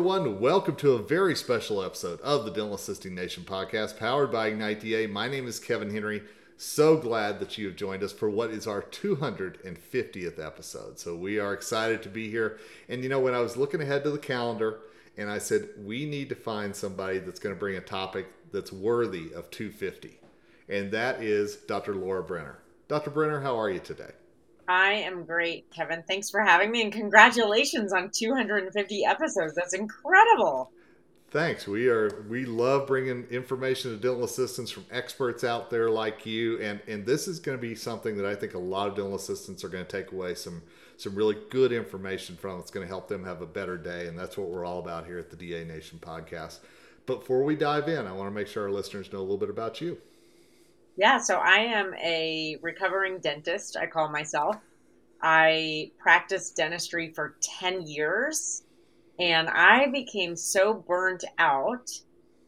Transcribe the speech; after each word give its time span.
everyone. 0.00 0.40
Welcome 0.40 0.76
to 0.76 0.92
a 0.92 1.02
very 1.02 1.36
special 1.36 1.84
episode 1.84 2.22
of 2.22 2.46
the 2.46 2.50
Dental 2.50 2.72
Assisting 2.72 3.14
Nation 3.14 3.44
podcast 3.44 3.98
powered 3.98 4.32
by 4.32 4.46
Ignite 4.46 4.80
DA. 4.80 5.06
My 5.06 5.28
name 5.28 5.46
is 5.46 5.60
Kevin 5.60 5.90
Henry. 5.90 6.22
So 6.56 6.96
glad 6.96 7.38
that 7.38 7.58
you 7.58 7.66
have 7.66 7.76
joined 7.76 8.02
us 8.02 8.10
for 8.10 8.30
what 8.30 8.48
is 8.48 8.66
our 8.66 8.80
250th 8.80 10.42
episode. 10.42 10.98
So 10.98 11.14
we 11.14 11.38
are 11.38 11.52
excited 11.52 12.02
to 12.02 12.08
be 12.08 12.30
here. 12.30 12.58
And 12.88 13.02
you 13.02 13.10
know, 13.10 13.20
when 13.20 13.34
I 13.34 13.40
was 13.40 13.58
looking 13.58 13.82
ahead 13.82 14.02
to 14.04 14.10
the 14.10 14.16
calendar 14.16 14.78
and 15.18 15.28
I 15.28 15.36
said, 15.36 15.68
we 15.84 16.06
need 16.06 16.30
to 16.30 16.34
find 16.34 16.74
somebody 16.74 17.18
that's 17.18 17.38
going 17.38 17.54
to 17.54 17.60
bring 17.60 17.76
a 17.76 17.82
topic 17.82 18.26
that's 18.52 18.72
worthy 18.72 19.34
of 19.34 19.50
250, 19.50 20.18
and 20.70 20.90
that 20.92 21.22
is 21.22 21.56
Dr. 21.56 21.94
Laura 21.94 22.22
Brenner. 22.22 22.56
Dr. 22.88 23.10
Brenner, 23.10 23.42
how 23.42 23.58
are 23.58 23.68
you 23.68 23.80
today? 23.80 24.12
I 24.70 24.92
am 24.92 25.24
great, 25.24 25.68
Kevin. 25.72 26.04
Thanks 26.06 26.30
for 26.30 26.40
having 26.42 26.70
me 26.70 26.82
and 26.82 26.92
congratulations 26.92 27.92
on 27.92 28.08
250 28.08 29.04
episodes. 29.04 29.52
That's 29.56 29.74
incredible. 29.74 30.70
Thanks. 31.32 31.66
We 31.66 31.88
are 31.88 32.24
we 32.28 32.44
love 32.44 32.86
bringing 32.86 33.24
information 33.32 33.90
to 33.90 33.96
dental 33.96 34.22
assistants 34.22 34.70
from 34.70 34.84
experts 34.92 35.42
out 35.42 35.70
there 35.70 35.90
like 35.90 36.24
you, 36.24 36.60
and 36.60 36.78
and 36.86 37.04
this 37.04 37.26
is 37.26 37.40
going 37.40 37.58
to 37.58 37.60
be 37.60 37.74
something 37.74 38.16
that 38.16 38.24
I 38.24 38.36
think 38.36 38.54
a 38.54 38.58
lot 38.58 38.86
of 38.86 38.94
dental 38.94 39.16
assistants 39.16 39.64
are 39.64 39.68
going 39.68 39.84
to 39.84 39.90
take 39.90 40.12
away 40.12 40.36
some 40.36 40.62
some 40.96 41.16
really 41.16 41.36
good 41.50 41.72
information 41.72 42.36
from. 42.36 42.60
It's 42.60 42.70
going 42.70 42.86
to 42.86 42.88
help 42.88 43.08
them 43.08 43.24
have 43.24 43.42
a 43.42 43.46
better 43.46 43.76
day, 43.76 44.06
and 44.06 44.16
that's 44.16 44.38
what 44.38 44.50
we're 44.50 44.64
all 44.64 44.78
about 44.78 45.04
here 45.04 45.18
at 45.18 45.30
the 45.30 45.36
DA 45.36 45.64
Nation 45.64 45.98
podcast. 46.00 46.60
Before 47.06 47.42
we 47.42 47.56
dive 47.56 47.88
in, 47.88 48.06
I 48.06 48.12
want 48.12 48.28
to 48.28 48.34
make 48.34 48.46
sure 48.46 48.64
our 48.64 48.70
listeners 48.70 49.12
know 49.12 49.18
a 49.18 49.22
little 49.22 49.36
bit 49.36 49.50
about 49.50 49.80
you. 49.80 49.98
Yeah, 50.96 51.18
so 51.18 51.36
I 51.36 51.56
am 51.58 51.94
a 51.94 52.58
recovering 52.60 53.20
dentist, 53.20 53.76
I 53.76 53.86
call 53.86 54.08
myself. 54.08 54.56
I 55.22 55.92
practiced 55.98 56.56
dentistry 56.56 57.12
for 57.12 57.36
10 57.40 57.82
years 57.86 58.64
and 59.18 59.48
I 59.48 59.86
became 59.90 60.34
so 60.34 60.72
burnt 60.74 61.24
out 61.38 61.90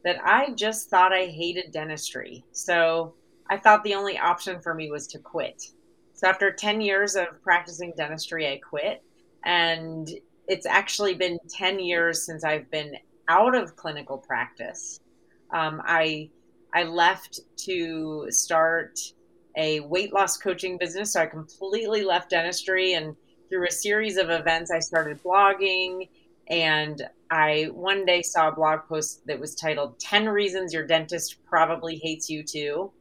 that 0.03 0.17
I 0.23 0.51
just 0.51 0.89
thought 0.89 1.13
I 1.13 1.25
hated 1.25 1.71
dentistry. 1.71 2.43
So 2.51 3.13
I 3.49 3.57
thought 3.57 3.83
the 3.83 3.95
only 3.95 4.17
option 4.17 4.59
for 4.59 4.73
me 4.73 4.89
was 4.91 5.07
to 5.07 5.19
quit. 5.19 5.63
So 6.13 6.27
after 6.27 6.51
10 6.51 6.81
years 6.81 7.15
of 7.15 7.41
practicing 7.43 7.93
dentistry, 7.95 8.47
I 8.47 8.57
quit. 8.57 9.03
And 9.45 10.09
it's 10.47 10.65
actually 10.65 11.13
been 11.13 11.37
10 11.49 11.79
years 11.79 12.25
since 12.25 12.43
I've 12.43 12.69
been 12.71 12.97
out 13.27 13.55
of 13.55 13.75
clinical 13.75 14.17
practice. 14.17 14.99
Um, 15.51 15.81
I 15.85 16.29
I 16.73 16.83
left 16.83 17.39
to 17.65 18.27
start 18.29 18.99
a 19.55 19.81
weight 19.81 20.13
loss 20.13 20.37
coaching 20.37 20.77
business. 20.77 21.13
So 21.13 21.21
I 21.21 21.25
completely 21.25 22.03
left 22.03 22.31
dentistry 22.31 22.93
and 22.93 23.15
through 23.49 23.67
a 23.67 23.71
series 23.71 24.17
of 24.17 24.31
events, 24.31 24.71
I 24.71 24.79
started 24.79 25.21
blogging. 25.21 26.09
And 26.49 27.01
I 27.29 27.69
one 27.71 28.05
day 28.05 28.21
saw 28.21 28.49
a 28.49 28.51
blog 28.51 28.81
post 28.89 29.25
that 29.27 29.39
was 29.39 29.55
titled 29.55 29.99
10 29.99 30.27
Reasons 30.27 30.73
Your 30.73 30.85
Dentist 30.85 31.37
Probably 31.45 31.97
Hates 31.97 32.29
You 32.29 32.43
Too. 32.43 32.91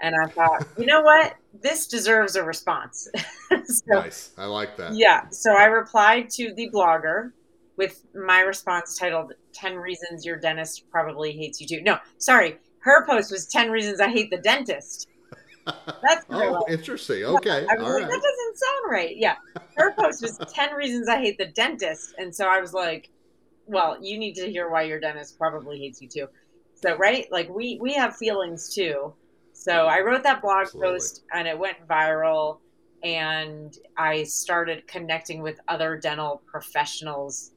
And 0.00 0.14
I 0.14 0.26
thought, 0.26 0.66
you 0.78 0.84
know 0.84 1.00
what? 1.00 1.36
This 1.62 1.86
deserves 1.86 2.36
a 2.36 2.44
response. 2.44 3.08
so, 3.64 3.82
nice. 3.88 4.32
I 4.36 4.44
like 4.44 4.76
that. 4.76 4.94
Yeah. 4.94 5.28
So 5.30 5.56
I 5.56 5.64
replied 5.64 6.28
to 6.30 6.52
the 6.52 6.68
blogger 6.70 7.32
with 7.76 8.04
my 8.14 8.40
response 8.40 8.98
titled 8.98 9.32
10 9.54 9.76
Reasons 9.76 10.26
Your 10.26 10.36
Dentist 10.36 10.84
Probably 10.90 11.32
Hates 11.32 11.60
You 11.60 11.66
Too. 11.66 11.82
No, 11.82 11.98
sorry 12.18 12.58
her 12.84 13.06
post 13.06 13.32
was 13.32 13.46
10 13.46 13.70
reasons 13.70 13.98
I 13.98 14.08
hate 14.08 14.30
the 14.30 14.36
dentist. 14.36 15.08
That's 15.66 16.26
oh, 16.30 16.64
interesting. 16.68 17.24
Okay. 17.24 17.66
I 17.66 17.74
was 17.76 17.82
All 17.82 17.94
like, 17.94 18.02
right. 18.02 18.10
that 18.10 18.22
doesn't 18.22 18.58
sound 18.58 18.90
right. 18.90 19.16
Yeah. 19.16 19.36
Her 19.76 19.94
post 19.98 20.20
was 20.20 20.38
10 20.52 20.74
reasons 20.74 21.08
I 21.08 21.16
hate 21.16 21.38
the 21.38 21.46
dentist. 21.46 22.14
And 22.18 22.34
so 22.34 22.46
I 22.46 22.60
was 22.60 22.74
like, 22.74 23.08
well, 23.66 23.96
you 24.02 24.18
need 24.18 24.34
to 24.34 24.50
hear 24.50 24.68
why 24.68 24.82
your 24.82 25.00
dentist 25.00 25.38
probably 25.38 25.78
hates 25.78 26.02
you 26.02 26.08
too. 26.08 26.28
So, 26.74 26.94
right? 26.98 27.26
Like 27.32 27.48
we 27.48 27.78
we 27.80 27.94
have 27.94 28.16
feelings 28.16 28.74
too. 28.74 29.14
So 29.54 29.86
I 29.86 30.00
wrote 30.00 30.22
that 30.24 30.42
blog 30.42 30.66
Absolutely. 30.66 30.92
post 30.92 31.24
and 31.32 31.48
it 31.48 31.58
went 31.58 31.78
viral 31.88 32.58
and 33.02 33.74
I 33.96 34.24
started 34.24 34.86
connecting 34.86 35.40
with 35.40 35.58
other 35.68 35.96
dental 35.96 36.42
professionals, 36.46 37.52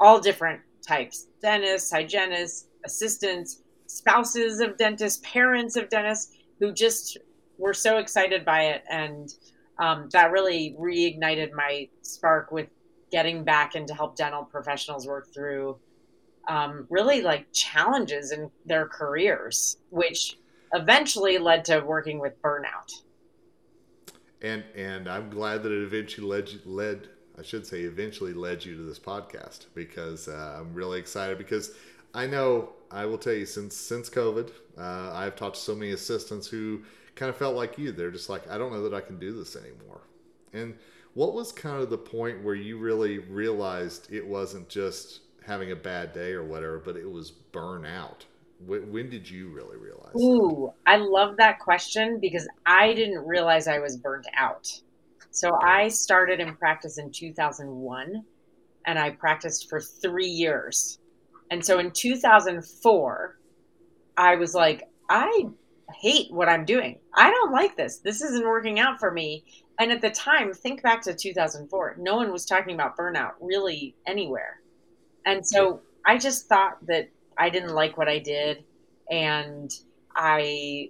all 0.00 0.18
different 0.18 0.60
types, 0.84 1.28
dentists, 1.40 1.92
hygienists, 1.92 2.66
assistants, 2.84 3.62
spouses 3.92 4.60
of 4.60 4.76
dentists, 4.78 5.20
parents 5.22 5.76
of 5.76 5.88
dentists 5.88 6.34
who 6.58 6.72
just 6.72 7.18
were 7.58 7.74
so 7.74 7.98
excited 7.98 8.44
by 8.44 8.64
it. 8.64 8.84
And 8.90 9.32
um, 9.78 10.08
that 10.12 10.32
really 10.32 10.74
reignited 10.78 11.52
my 11.52 11.88
spark 12.02 12.52
with 12.52 12.68
getting 13.10 13.44
back 13.44 13.74
into 13.74 13.94
help 13.94 14.16
dental 14.16 14.44
professionals 14.44 15.06
work 15.06 15.32
through 15.32 15.78
um, 16.48 16.86
really 16.90 17.20
like 17.20 17.46
challenges 17.52 18.32
in 18.32 18.50
their 18.66 18.86
careers, 18.86 19.76
which 19.90 20.38
eventually 20.72 21.38
led 21.38 21.64
to 21.66 21.80
working 21.80 22.18
with 22.18 22.40
burnout. 22.42 22.90
And 24.40 24.64
and 24.74 25.08
I'm 25.08 25.30
glad 25.30 25.62
that 25.62 25.70
it 25.70 25.84
eventually 25.84 26.26
led 26.26 26.50
led 26.64 27.08
I 27.38 27.42
should 27.42 27.66
say 27.66 27.82
eventually 27.82 28.32
led 28.32 28.64
you 28.64 28.76
to 28.76 28.82
this 28.82 28.98
podcast 28.98 29.66
because 29.74 30.26
uh, 30.26 30.58
I'm 30.58 30.74
really 30.74 30.98
excited 30.98 31.38
because 31.38 31.72
I 32.14 32.26
know 32.26 32.70
I 32.92 33.06
will 33.06 33.18
tell 33.18 33.32
you 33.32 33.46
since 33.46 33.76
since 33.76 34.10
COVID, 34.10 34.50
uh, 34.78 35.12
I've 35.12 35.34
talked 35.34 35.56
to 35.56 35.62
so 35.62 35.74
many 35.74 35.92
assistants 35.92 36.46
who 36.46 36.82
kind 37.14 37.30
of 37.30 37.36
felt 37.36 37.56
like 37.56 37.78
you. 37.78 37.92
They're 37.92 38.10
just 38.10 38.28
like, 38.28 38.48
I 38.50 38.58
don't 38.58 38.72
know 38.72 38.82
that 38.88 38.94
I 38.94 39.00
can 39.00 39.18
do 39.18 39.32
this 39.32 39.56
anymore. 39.56 40.02
And 40.52 40.74
what 41.14 41.34
was 41.34 41.52
kind 41.52 41.82
of 41.82 41.90
the 41.90 41.98
point 41.98 42.42
where 42.42 42.54
you 42.54 42.78
really 42.78 43.18
realized 43.18 44.12
it 44.12 44.26
wasn't 44.26 44.68
just 44.68 45.20
having 45.44 45.72
a 45.72 45.76
bad 45.76 46.12
day 46.12 46.32
or 46.32 46.44
whatever, 46.44 46.78
but 46.78 46.96
it 46.96 47.10
was 47.10 47.32
burnout? 47.52 48.24
When, 48.64 49.10
did 49.10 49.28
you 49.28 49.48
really 49.48 49.76
realize? 49.76 50.14
Ooh, 50.14 50.72
that? 50.86 50.92
I 50.92 50.96
love 50.96 51.36
that 51.38 51.58
question 51.58 52.20
because 52.20 52.46
I 52.64 52.94
didn't 52.94 53.26
realize 53.26 53.66
I 53.66 53.80
was 53.80 53.96
burnt 53.96 54.26
out. 54.36 54.70
So 55.30 55.58
I 55.60 55.88
started 55.88 56.38
in 56.38 56.54
practice 56.54 56.98
in 56.98 57.10
2001 57.10 58.24
and 58.86 58.98
I 58.98 59.10
practiced 59.10 59.68
for 59.68 59.80
three 59.80 60.28
years 60.28 60.98
and 61.52 61.62
so 61.62 61.78
in 61.78 61.90
2004, 61.90 63.38
I 64.16 64.36
was 64.36 64.54
like, 64.54 64.88
I 65.10 65.48
hate 65.94 66.32
what 66.32 66.48
I'm 66.48 66.64
doing. 66.64 66.98
I 67.14 67.30
don't 67.30 67.52
like 67.52 67.76
this. 67.76 67.98
This 67.98 68.22
isn't 68.22 68.48
working 68.48 68.80
out 68.80 68.98
for 68.98 69.10
me. 69.10 69.44
And 69.78 69.92
at 69.92 70.00
the 70.00 70.08
time, 70.08 70.54
think 70.54 70.82
back 70.82 71.02
to 71.02 71.14
2004, 71.14 71.96
no 71.98 72.16
one 72.16 72.32
was 72.32 72.46
talking 72.46 72.74
about 72.74 72.96
burnout 72.96 73.32
really 73.38 73.94
anywhere. 74.06 74.62
And 75.26 75.46
so 75.46 75.82
I 76.06 76.16
just 76.16 76.48
thought 76.48 76.78
that 76.86 77.10
I 77.36 77.50
didn't 77.50 77.74
like 77.74 77.98
what 77.98 78.08
I 78.08 78.18
did. 78.18 78.64
And 79.10 79.70
I 80.16 80.88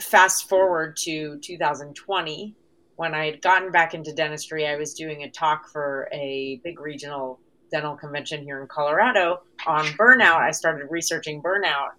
fast 0.00 0.48
forward 0.48 0.98
to 0.98 1.40
2020 1.40 2.54
when 2.94 3.12
I 3.12 3.26
had 3.26 3.42
gotten 3.42 3.72
back 3.72 3.92
into 3.92 4.12
dentistry, 4.12 4.68
I 4.68 4.76
was 4.76 4.94
doing 4.94 5.24
a 5.24 5.30
talk 5.30 5.68
for 5.68 6.08
a 6.12 6.60
big 6.62 6.78
regional 6.78 7.40
dental 7.70 7.96
convention 7.96 8.42
here 8.42 8.60
in 8.60 8.68
Colorado 8.68 9.42
on 9.66 9.84
burnout. 9.98 10.36
I 10.36 10.50
started 10.50 10.86
researching 10.90 11.42
burnout 11.42 11.90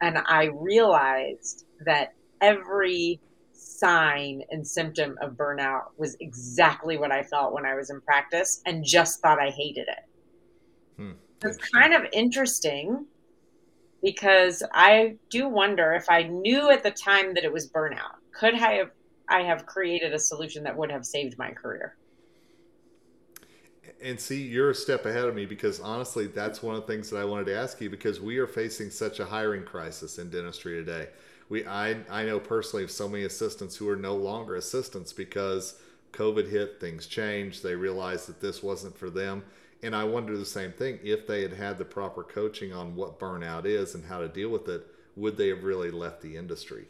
and 0.00 0.18
I 0.26 0.50
realized 0.54 1.66
that 1.84 2.14
every 2.40 3.20
sign 3.52 4.42
and 4.50 4.66
symptom 4.66 5.16
of 5.20 5.32
burnout 5.32 5.84
was 5.96 6.16
exactly 6.20 6.98
what 6.98 7.12
I 7.12 7.22
felt 7.22 7.52
when 7.52 7.64
I 7.64 7.74
was 7.74 7.90
in 7.90 8.00
practice 8.00 8.60
and 8.66 8.84
just 8.84 9.20
thought 9.20 9.40
I 9.40 9.50
hated 9.50 9.86
it. 9.88 10.04
Hmm. 10.96 11.12
It's 11.44 11.58
kind 11.58 11.94
of 11.94 12.02
interesting 12.12 13.06
because 14.02 14.62
I 14.72 15.16
do 15.30 15.48
wonder 15.48 15.92
if 15.92 16.10
I 16.10 16.24
knew 16.24 16.70
at 16.70 16.82
the 16.82 16.90
time 16.90 17.34
that 17.34 17.44
it 17.44 17.52
was 17.52 17.70
burnout, 17.70 18.16
could 18.32 18.54
I 18.54 18.74
have 18.74 18.90
I 19.28 19.42
have 19.42 19.66
created 19.66 20.12
a 20.12 20.18
solution 20.18 20.64
that 20.64 20.76
would 20.76 20.90
have 20.90 21.06
saved 21.06 21.38
my 21.38 21.52
career? 21.52 21.96
And 24.02 24.18
see 24.18 24.42
you're 24.42 24.70
a 24.70 24.74
step 24.74 25.06
ahead 25.06 25.24
of 25.24 25.34
me 25.34 25.46
because 25.46 25.80
honestly 25.80 26.26
that's 26.26 26.62
one 26.62 26.74
of 26.74 26.82
the 26.82 26.86
things 26.86 27.10
that 27.10 27.18
i 27.18 27.24
wanted 27.24 27.46
to 27.46 27.56
ask 27.56 27.80
you 27.80 27.90
because 27.90 28.20
we 28.20 28.38
are 28.38 28.46
facing 28.46 28.90
such 28.90 29.20
a 29.20 29.24
hiring 29.24 29.64
crisis 29.64 30.18
in 30.18 30.30
dentistry 30.30 30.74
today. 30.74 31.08
We 31.48 31.66
i, 31.66 31.96
I 32.10 32.24
know 32.24 32.38
personally 32.38 32.84
of 32.84 32.90
so 32.90 33.08
many 33.08 33.24
assistants 33.24 33.76
who 33.76 33.88
are 33.88 33.96
no 33.96 34.14
longer 34.14 34.56
assistants 34.56 35.12
because 35.12 35.80
covid 36.12 36.50
hit 36.50 36.80
things 36.80 37.06
changed 37.06 37.62
they 37.62 37.74
realized 37.74 38.28
that 38.28 38.40
this 38.40 38.62
wasn't 38.62 38.96
for 38.96 39.10
them. 39.10 39.42
And 39.82 39.96
i 39.96 40.04
wonder 40.04 40.36
the 40.36 40.44
same 40.44 40.72
thing 40.72 40.98
if 41.02 41.26
they 41.26 41.42
had 41.42 41.52
had 41.52 41.78
the 41.78 41.84
proper 41.84 42.22
coaching 42.22 42.72
on 42.72 42.94
what 42.94 43.18
burnout 43.18 43.64
is 43.64 43.94
and 43.94 44.04
how 44.04 44.20
to 44.20 44.28
deal 44.28 44.48
with 44.48 44.68
it 44.68 44.86
would 45.16 45.36
they 45.36 45.48
have 45.48 45.64
really 45.64 45.90
left 45.90 46.22
the 46.22 46.36
industry? 46.36 46.86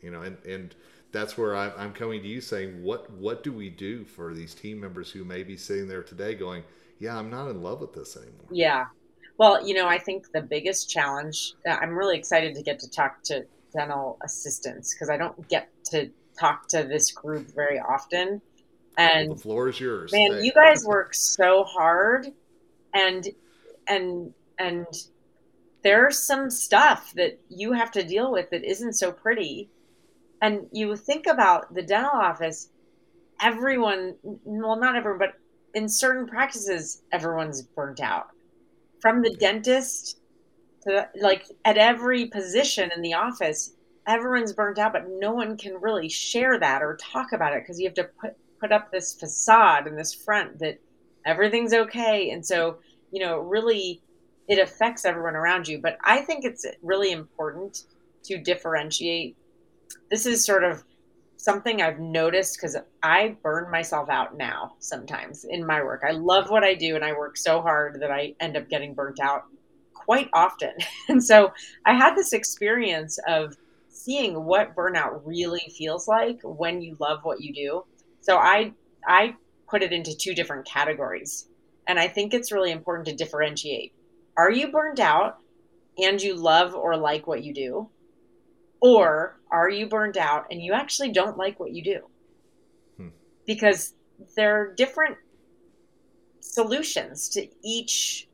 You 0.00 0.10
know 0.10 0.22
and 0.22 0.38
and 0.46 0.74
that's 1.12 1.36
where 1.36 1.56
I, 1.56 1.70
I'm 1.76 1.92
coming 1.92 2.22
to 2.22 2.28
you 2.28 2.40
saying, 2.40 2.82
what 2.82 3.10
what 3.12 3.42
do 3.42 3.52
we 3.52 3.70
do 3.70 4.04
for 4.04 4.34
these 4.34 4.54
team 4.54 4.80
members 4.80 5.10
who 5.10 5.24
may 5.24 5.42
be 5.42 5.56
sitting 5.56 5.88
there 5.88 6.02
today 6.02 6.34
going, 6.34 6.62
yeah, 6.98 7.16
I'm 7.16 7.30
not 7.30 7.48
in 7.48 7.62
love 7.62 7.80
with 7.80 7.92
this 7.92 8.16
anymore. 8.16 8.46
Yeah. 8.50 8.86
Well, 9.38 9.66
you 9.66 9.74
know, 9.74 9.88
I 9.88 9.98
think 9.98 10.32
the 10.32 10.42
biggest 10.42 10.90
challenge, 10.90 11.54
uh, 11.66 11.72
I'm 11.72 11.96
really 11.96 12.18
excited 12.18 12.54
to 12.56 12.62
get 12.62 12.78
to 12.80 12.90
talk 12.90 13.22
to 13.24 13.46
dental 13.72 14.18
assistants 14.22 14.94
because 14.94 15.08
I 15.08 15.16
don't 15.16 15.48
get 15.48 15.68
to 15.86 16.10
talk 16.38 16.68
to 16.68 16.84
this 16.84 17.10
group 17.10 17.50
very 17.54 17.78
often. 17.78 18.42
And 18.98 19.28
well, 19.28 19.36
the 19.36 19.42
floor 19.42 19.68
is 19.68 19.80
yours. 19.80 20.12
Man, 20.12 20.44
you 20.44 20.52
guys 20.52 20.84
work 20.86 21.14
so 21.14 21.64
hard 21.64 22.26
and 22.92 23.28
and 23.86 24.34
And 24.58 24.86
there's 25.82 26.18
some 26.18 26.50
stuff 26.50 27.12
that 27.14 27.40
you 27.48 27.72
have 27.72 27.90
to 27.92 28.04
deal 28.04 28.30
with 28.30 28.50
that 28.50 28.62
isn't 28.62 28.92
so 28.92 29.10
pretty. 29.10 29.70
And 30.42 30.66
you 30.72 30.96
think 30.96 31.26
about 31.26 31.74
the 31.74 31.82
dental 31.82 32.12
office, 32.14 32.70
everyone, 33.40 34.16
well, 34.22 34.78
not 34.78 34.96
everyone, 34.96 35.18
but 35.18 35.34
in 35.74 35.88
certain 35.88 36.26
practices, 36.26 37.02
everyone's 37.12 37.62
burnt 37.62 38.00
out. 38.00 38.28
From 39.00 39.22
the 39.22 39.34
dentist 39.34 40.18
to 40.82 41.08
like 41.20 41.44
at 41.64 41.76
every 41.76 42.26
position 42.26 42.90
in 42.94 43.02
the 43.02 43.14
office, 43.14 43.74
everyone's 44.06 44.52
burnt 44.52 44.78
out, 44.78 44.92
but 44.92 45.08
no 45.08 45.32
one 45.32 45.56
can 45.56 45.80
really 45.80 46.08
share 46.08 46.58
that 46.58 46.82
or 46.82 46.96
talk 46.96 47.32
about 47.32 47.52
it 47.52 47.62
because 47.62 47.78
you 47.78 47.86
have 47.86 47.94
to 47.94 48.04
put 48.20 48.36
put 48.60 48.72
up 48.72 48.90
this 48.90 49.14
facade 49.14 49.86
and 49.86 49.98
this 49.98 50.14
front 50.14 50.58
that 50.58 50.78
everything's 51.24 51.72
okay. 51.72 52.30
And 52.30 52.44
so, 52.44 52.78
you 53.10 53.24
know, 53.24 53.38
really 53.38 54.02
it 54.48 54.58
affects 54.58 55.04
everyone 55.04 55.34
around 55.34 55.66
you. 55.66 55.80
But 55.80 55.96
I 56.04 56.18
think 56.18 56.44
it's 56.44 56.66
really 56.82 57.12
important 57.12 57.84
to 58.24 58.38
differentiate. 58.38 59.36
This 60.10 60.26
is 60.26 60.44
sort 60.44 60.64
of 60.64 60.84
something 61.36 61.80
I've 61.80 61.98
noticed 61.98 62.56
because 62.56 62.76
I 63.02 63.36
burn 63.42 63.70
myself 63.70 64.10
out 64.10 64.36
now 64.36 64.74
sometimes 64.78 65.44
in 65.44 65.64
my 65.66 65.82
work. 65.82 66.02
I 66.06 66.12
love 66.12 66.50
what 66.50 66.64
I 66.64 66.74
do 66.74 66.96
and 66.96 67.04
I 67.04 67.12
work 67.12 67.36
so 67.36 67.62
hard 67.62 68.00
that 68.00 68.10
I 68.10 68.34
end 68.40 68.56
up 68.56 68.68
getting 68.68 68.94
burnt 68.94 69.20
out 69.20 69.44
quite 69.94 70.28
often. 70.32 70.72
And 71.08 71.22
so 71.24 71.52
I 71.86 71.94
had 71.94 72.14
this 72.14 72.32
experience 72.32 73.18
of 73.26 73.56
seeing 73.88 74.44
what 74.44 74.76
burnout 74.76 75.22
really 75.24 75.72
feels 75.76 76.06
like 76.06 76.40
when 76.42 76.80
you 76.80 76.96
love 77.00 77.20
what 77.22 77.40
you 77.40 77.52
do. 77.52 77.84
So 78.20 78.36
I 78.36 78.72
I 79.06 79.34
put 79.68 79.82
it 79.82 79.92
into 79.92 80.16
two 80.16 80.34
different 80.34 80.66
categories. 80.66 81.48
And 81.86 81.98
I 81.98 82.08
think 82.08 82.34
it's 82.34 82.52
really 82.52 82.70
important 82.70 83.06
to 83.08 83.14
differentiate. 83.14 83.92
Are 84.36 84.50
you 84.50 84.70
burned 84.70 85.00
out 85.00 85.38
and 85.98 86.20
you 86.20 86.34
love 86.34 86.74
or 86.74 86.96
like 86.96 87.26
what 87.26 87.42
you 87.42 87.54
do? 87.54 87.88
Or 88.80 89.38
are 89.50 89.68
you 89.68 89.88
burned 89.88 90.16
out 90.16 90.46
and 90.50 90.62
you 90.62 90.72
actually 90.72 91.12
don't 91.12 91.36
like 91.36 91.60
what 91.60 91.72
you 91.72 91.82
do? 91.82 92.00
Hmm. 92.96 93.08
Because 93.46 93.94
there 94.36 94.60
are 94.60 94.74
different 94.74 95.16
solutions 96.40 97.28
to 97.30 97.46
each 97.62 98.28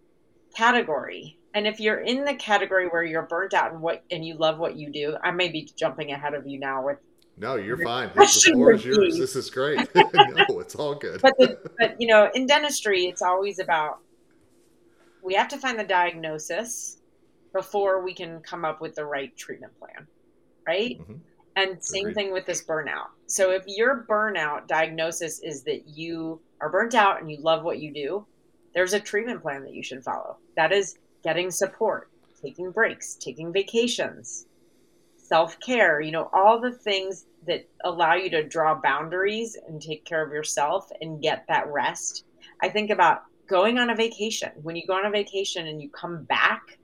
category. 0.55 1.39
And 1.55 1.67
if 1.67 1.81
you're 1.81 2.01
in 2.01 2.25
the 2.25 2.35
category 2.35 2.87
where 2.89 3.03
you're 3.03 3.23
burnt 3.23 3.55
out 3.55 3.73
and 3.73 3.81
what 3.81 4.05
and 4.11 4.25
you 4.25 4.37
love 4.37 4.59
what 4.59 4.77
you 4.77 4.91
do, 4.91 5.17
I 5.23 5.31
may 5.31 5.49
be 5.49 5.71
jumping 5.77 6.13
ahead 6.13 6.35
of 6.35 6.47
you 6.47 6.59
now 6.59 6.85
with 6.85 6.99
no, 7.39 7.57
you're 7.57 7.77
fine. 7.77 8.11
The 8.15 8.27
floor 8.27 8.73
is 8.73 8.85
yours. 8.85 9.19
This 9.19 9.37
is 9.37 9.51
great. 9.51 9.79
no, 9.95 10.61
it's 10.61 10.75
all 10.75 10.95
good. 10.95 11.21
but, 11.21 11.37
the, 11.37 11.59
but 11.79 12.01
you 12.01 12.07
know, 12.07 12.31
in 12.35 12.47
dentistry, 12.47 13.05
it's 13.05 13.21
always 13.21 13.59
about 13.59 13.99
we 15.23 15.35
have 15.35 15.49
to 15.49 15.59
find 15.59 15.79
the 15.79 15.85
diagnosis 15.85 16.99
before 17.53 18.03
we 18.03 18.15
can 18.15 18.41
come 18.41 18.65
up 18.65 18.81
with 18.81 18.95
the 18.95 19.05
right 19.05 19.37
treatment 19.37 19.73
plan, 19.79 20.07
right? 20.67 20.99
Mm-hmm. 21.01 21.15
And 21.57 21.83
same 21.83 22.03
Agreed. 22.09 22.15
thing 22.15 22.33
with 22.33 22.45
this 22.45 22.65
burnout. 22.65 23.09
So 23.27 23.51
if 23.51 23.65
your 23.67 24.05
burnout 24.09 24.69
diagnosis 24.69 25.41
is 25.41 25.63
that 25.63 25.89
you 25.89 26.41
are 26.61 26.69
burnt 26.69 26.95
out 26.95 27.21
and 27.21 27.31
you 27.31 27.39
love 27.41 27.65
what 27.65 27.79
you 27.79 27.93
do, 27.93 28.27
there's 28.75 28.93
a 28.93 29.01
treatment 29.01 29.41
plan 29.41 29.63
that 29.65 29.75
you 29.75 29.83
should 29.83 30.05
follow. 30.05 30.37
That 30.57 30.71
is 30.71 30.99
getting 31.25 31.51
support, 31.51 32.11
taking 32.43 32.71
breaks, 32.71 33.15
taking 33.15 33.53
vacations, 33.53 34.47
self 35.17 35.59
care, 35.61 36.01
you 36.01 36.13
know, 36.13 36.29
all 36.33 36.61
the 36.61 36.73
things 36.73 37.27
that 37.47 37.67
allow 37.85 38.15
you 38.15 38.29
to 38.31 38.43
draw 38.43 38.79
boundaries 38.81 39.57
and 39.67 39.81
take 39.81 40.05
care 40.05 40.25
of 40.25 40.33
yourself 40.33 40.91
and 41.01 41.23
get 41.23 41.47
that 41.49 41.67
rest. 41.73 42.25
I 42.61 42.69
think 42.69 42.91
about 42.91 43.23
going 43.49 43.79
on 43.79 43.91
a 43.91 43.97
vacation. 43.97 44.51
When 44.63 44.77
you 44.77 44.87
go 44.87 44.95
on 44.95 45.07
a 45.07 45.11
vacation 45.11 45.67
and 45.67 45.81
you 45.81 45.89
come 45.89 46.25
back 46.25 46.79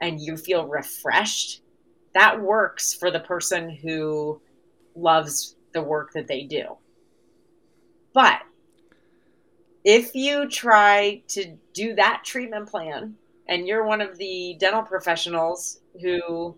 and 0.00 0.20
you 0.20 0.36
feel 0.36 0.66
refreshed, 0.66 1.62
that 2.16 2.40
works 2.40 2.94
for 2.94 3.10
the 3.10 3.20
person 3.20 3.68
who 3.68 4.40
loves 4.94 5.54
the 5.74 5.82
work 5.82 6.14
that 6.14 6.26
they 6.26 6.44
do. 6.44 6.64
But 8.14 8.40
if 9.84 10.14
you 10.14 10.48
try 10.48 11.20
to 11.28 11.58
do 11.74 11.94
that 11.96 12.22
treatment 12.24 12.70
plan 12.70 13.16
and 13.48 13.66
you're 13.68 13.84
one 13.84 14.00
of 14.00 14.16
the 14.16 14.56
dental 14.58 14.82
professionals 14.82 15.80
who 16.00 16.56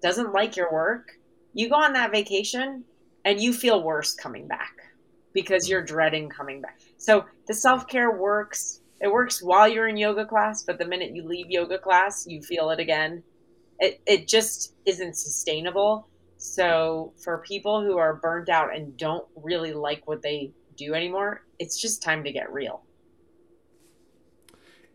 doesn't 0.00 0.32
like 0.32 0.56
your 0.56 0.72
work, 0.72 1.18
you 1.54 1.68
go 1.68 1.74
on 1.74 1.92
that 1.94 2.12
vacation 2.12 2.84
and 3.24 3.40
you 3.40 3.52
feel 3.52 3.82
worse 3.82 4.14
coming 4.14 4.46
back 4.46 4.76
because 5.32 5.68
you're 5.68 5.82
dreading 5.82 6.28
coming 6.28 6.60
back. 6.60 6.78
So 6.98 7.24
the 7.48 7.54
self 7.54 7.88
care 7.88 8.12
works. 8.12 8.80
It 9.00 9.10
works 9.10 9.42
while 9.42 9.66
you're 9.66 9.88
in 9.88 9.96
yoga 9.96 10.24
class, 10.24 10.62
but 10.62 10.78
the 10.78 10.84
minute 10.84 11.16
you 11.16 11.24
leave 11.24 11.50
yoga 11.50 11.78
class, 11.78 12.28
you 12.28 12.40
feel 12.42 12.70
it 12.70 12.78
again. 12.78 13.24
It, 13.80 14.00
it 14.06 14.28
just 14.28 14.74
isn't 14.86 15.16
sustainable. 15.16 16.06
So 16.36 17.12
for 17.22 17.38
people 17.38 17.82
who 17.82 17.98
are 17.98 18.14
burnt 18.14 18.48
out 18.48 18.74
and 18.74 18.96
don't 18.96 19.26
really 19.34 19.72
like 19.72 20.06
what 20.06 20.22
they 20.22 20.52
do 20.76 20.94
anymore, 20.94 21.42
it's 21.58 21.80
just 21.80 22.02
time 22.02 22.24
to 22.24 22.32
get 22.32 22.52
real. 22.52 22.82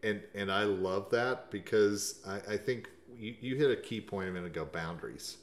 And 0.04 0.22
and 0.34 0.52
I 0.52 0.64
love 0.64 1.10
that 1.12 1.52
because 1.52 2.20
I, 2.28 2.54
I 2.54 2.58
think 2.58 2.90
you, 3.18 3.36
you 3.40 3.56
hit 3.56 3.72
a 3.72 3.76
key 3.76 4.02
point 4.02 4.30
a 4.30 4.32
minute 4.32 4.48
ago 4.48 4.66
boundaries 4.66 5.38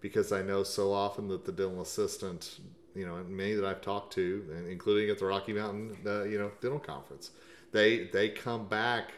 because 0.00 0.32
I 0.32 0.42
know 0.42 0.62
so 0.62 0.92
often 0.92 1.28
that 1.28 1.44
the 1.44 1.52
dental 1.52 1.82
assistant, 1.82 2.60
you 2.94 3.06
know, 3.06 3.22
many 3.28 3.54
that 3.54 3.64
I've 3.64 3.82
talked 3.82 4.12
to, 4.14 4.44
including 4.68 5.10
at 5.10 5.18
the 5.18 5.26
Rocky 5.26 5.52
Mountain, 5.52 5.96
uh, 6.06 6.24
you 6.24 6.38
know, 6.38 6.50
dental 6.60 6.78
conference, 6.78 7.30
they 7.72 8.04
they 8.12 8.28
come 8.30 8.68
back 8.68 9.12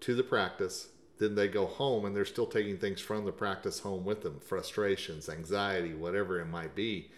to 0.00 0.14
the 0.14 0.22
practice, 0.22 0.88
then 1.18 1.34
they 1.34 1.48
go 1.48 1.66
home 1.66 2.04
and 2.04 2.14
they're 2.14 2.24
still 2.24 2.46
taking 2.46 2.76
things 2.76 3.00
from 3.00 3.24
the 3.24 3.32
practice 3.32 3.80
home 3.80 4.04
with 4.04 4.22
them, 4.22 4.38
frustrations, 4.40 5.28
anxiety, 5.28 5.94
whatever 5.94 6.40
it 6.40 6.46
might 6.46 6.74
be. 6.74 7.10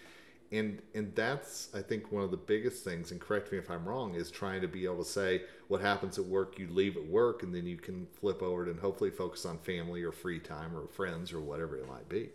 And 0.51 0.81
and 0.95 1.15
that's 1.15 1.69
I 1.75 1.83
think 1.83 2.11
one 2.11 2.25
of 2.25 2.31
the 2.31 2.39
biggest 2.39 2.83
things, 2.83 3.11
and 3.11 3.21
correct 3.21 3.53
me 3.53 3.59
if 3.59 3.71
I'm 3.71 3.87
wrong, 3.87 4.15
is 4.15 4.31
trying 4.31 4.63
to 4.63 4.69
be 4.69 4.85
able 4.85 5.05
to 5.05 5.11
say 5.11 5.43
what 5.69 5.83
happens 5.83 6.19
at 6.19 6.25
work, 6.25 6.59
you 6.59 6.69
leave 6.69 6.97
at 6.97 7.07
work, 7.07 7.43
and 7.43 7.55
then 7.55 7.67
you 7.67 7.77
can 7.77 8.07
flip 8.19 8.43
over 8.43 8.65
and 8.71 8.81
hopefully 8.81 9.11
focus 9.11 9.45
on 9.45 9.59
family 9.59 10.03
or 10.03 10.13
free 10.13 10.39
time 10.39 10.75
or 10.75 10.87
friends 10.89 11.35
or 11.35 11.41
whatever 11.41 11.77
it 11.77 11.87
might 11.87 12.09
be. 12.09 12.31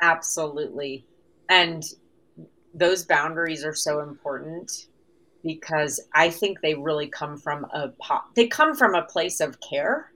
Absolutely. 0.00 1.06
And 1.48 1.84
those 2.74 3.04
boundaries 3.04 3.64
are 3.64 3.74
so 3.74 4.00
important 4.00 4.88
because 5.42 6.00
I 6.12 6.30
think 6.30 6.60
they 6.60 6.74
really 6.74 7.06
come 7.06 7.38
from 7.38 7.64
a 7.66 7.92
they 8.34 8.48
come 8.48 8.74
from 8.74 8.94
a 8.94 9.02
place 9.02 9.40
of 9.40 9.60
care. 9.60 10.10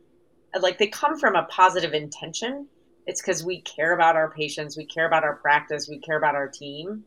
Like 0.58 0.78
they 0.78 0.88
come 0.88 1.18
from 1.18 1.36
a 1.36 1.44
positive 1.44 1.92
intention. 1.92 2.66
It's 3.06 3.20
because 3.20 3.44
we 3.44 3.60
care 3.62 3.92
about 3.94 4.16
our 4.16 4.30
patients, 4.30 4.76
we 4.76 4.86
care 4.86 5.06
about 5.06 5.24
our 5.24 5.36
practice, 5.36 5.88
we 5.88 5.98
care 5.98 6.16
about 6.16 6.34
our 6.34 6.48
team. 6.48 7.04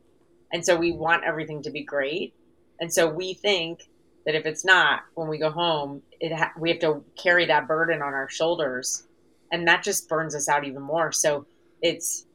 And 0.52 0.64
so 0.64 0.76
we 0.76 0.92
want 0.92 1.24
everything 1.24 1.62
to 1.62 1.70
be 1.70 1.82
great. 1.82 2.34
And 2.80 2.92
so 2.92 3.08
we 3.08 3.34
think 3.34 3.88
that 4.26 4.34
if 4.34 4.46
it's 4.46 4.64
not, 4.64 5.00
when 5.14 5.28
we 5.28 5.38
go 5.38 5.50
home, 5.50 6.02
it 6.20 6.34
ha- 6.34 6.52
we 6.58 6.70
have 6.70 6.80
to 6.80 7.04
carry 7.16 7.46
that 7.46 7.68
burden 7.68 8.02
on 8.02 8.14
our 8.14 8.28
shoulders, 8.28 9.06
and 9.52 9.68
that 9.68 9.82
just 9.82 10.08
burns 10.08 10.34
us 10.34 10.48
out 10.48 10.64
even 10.64 10.82
more. 10.82 11.12
So 11.12 11.46
it's 11.82 12.26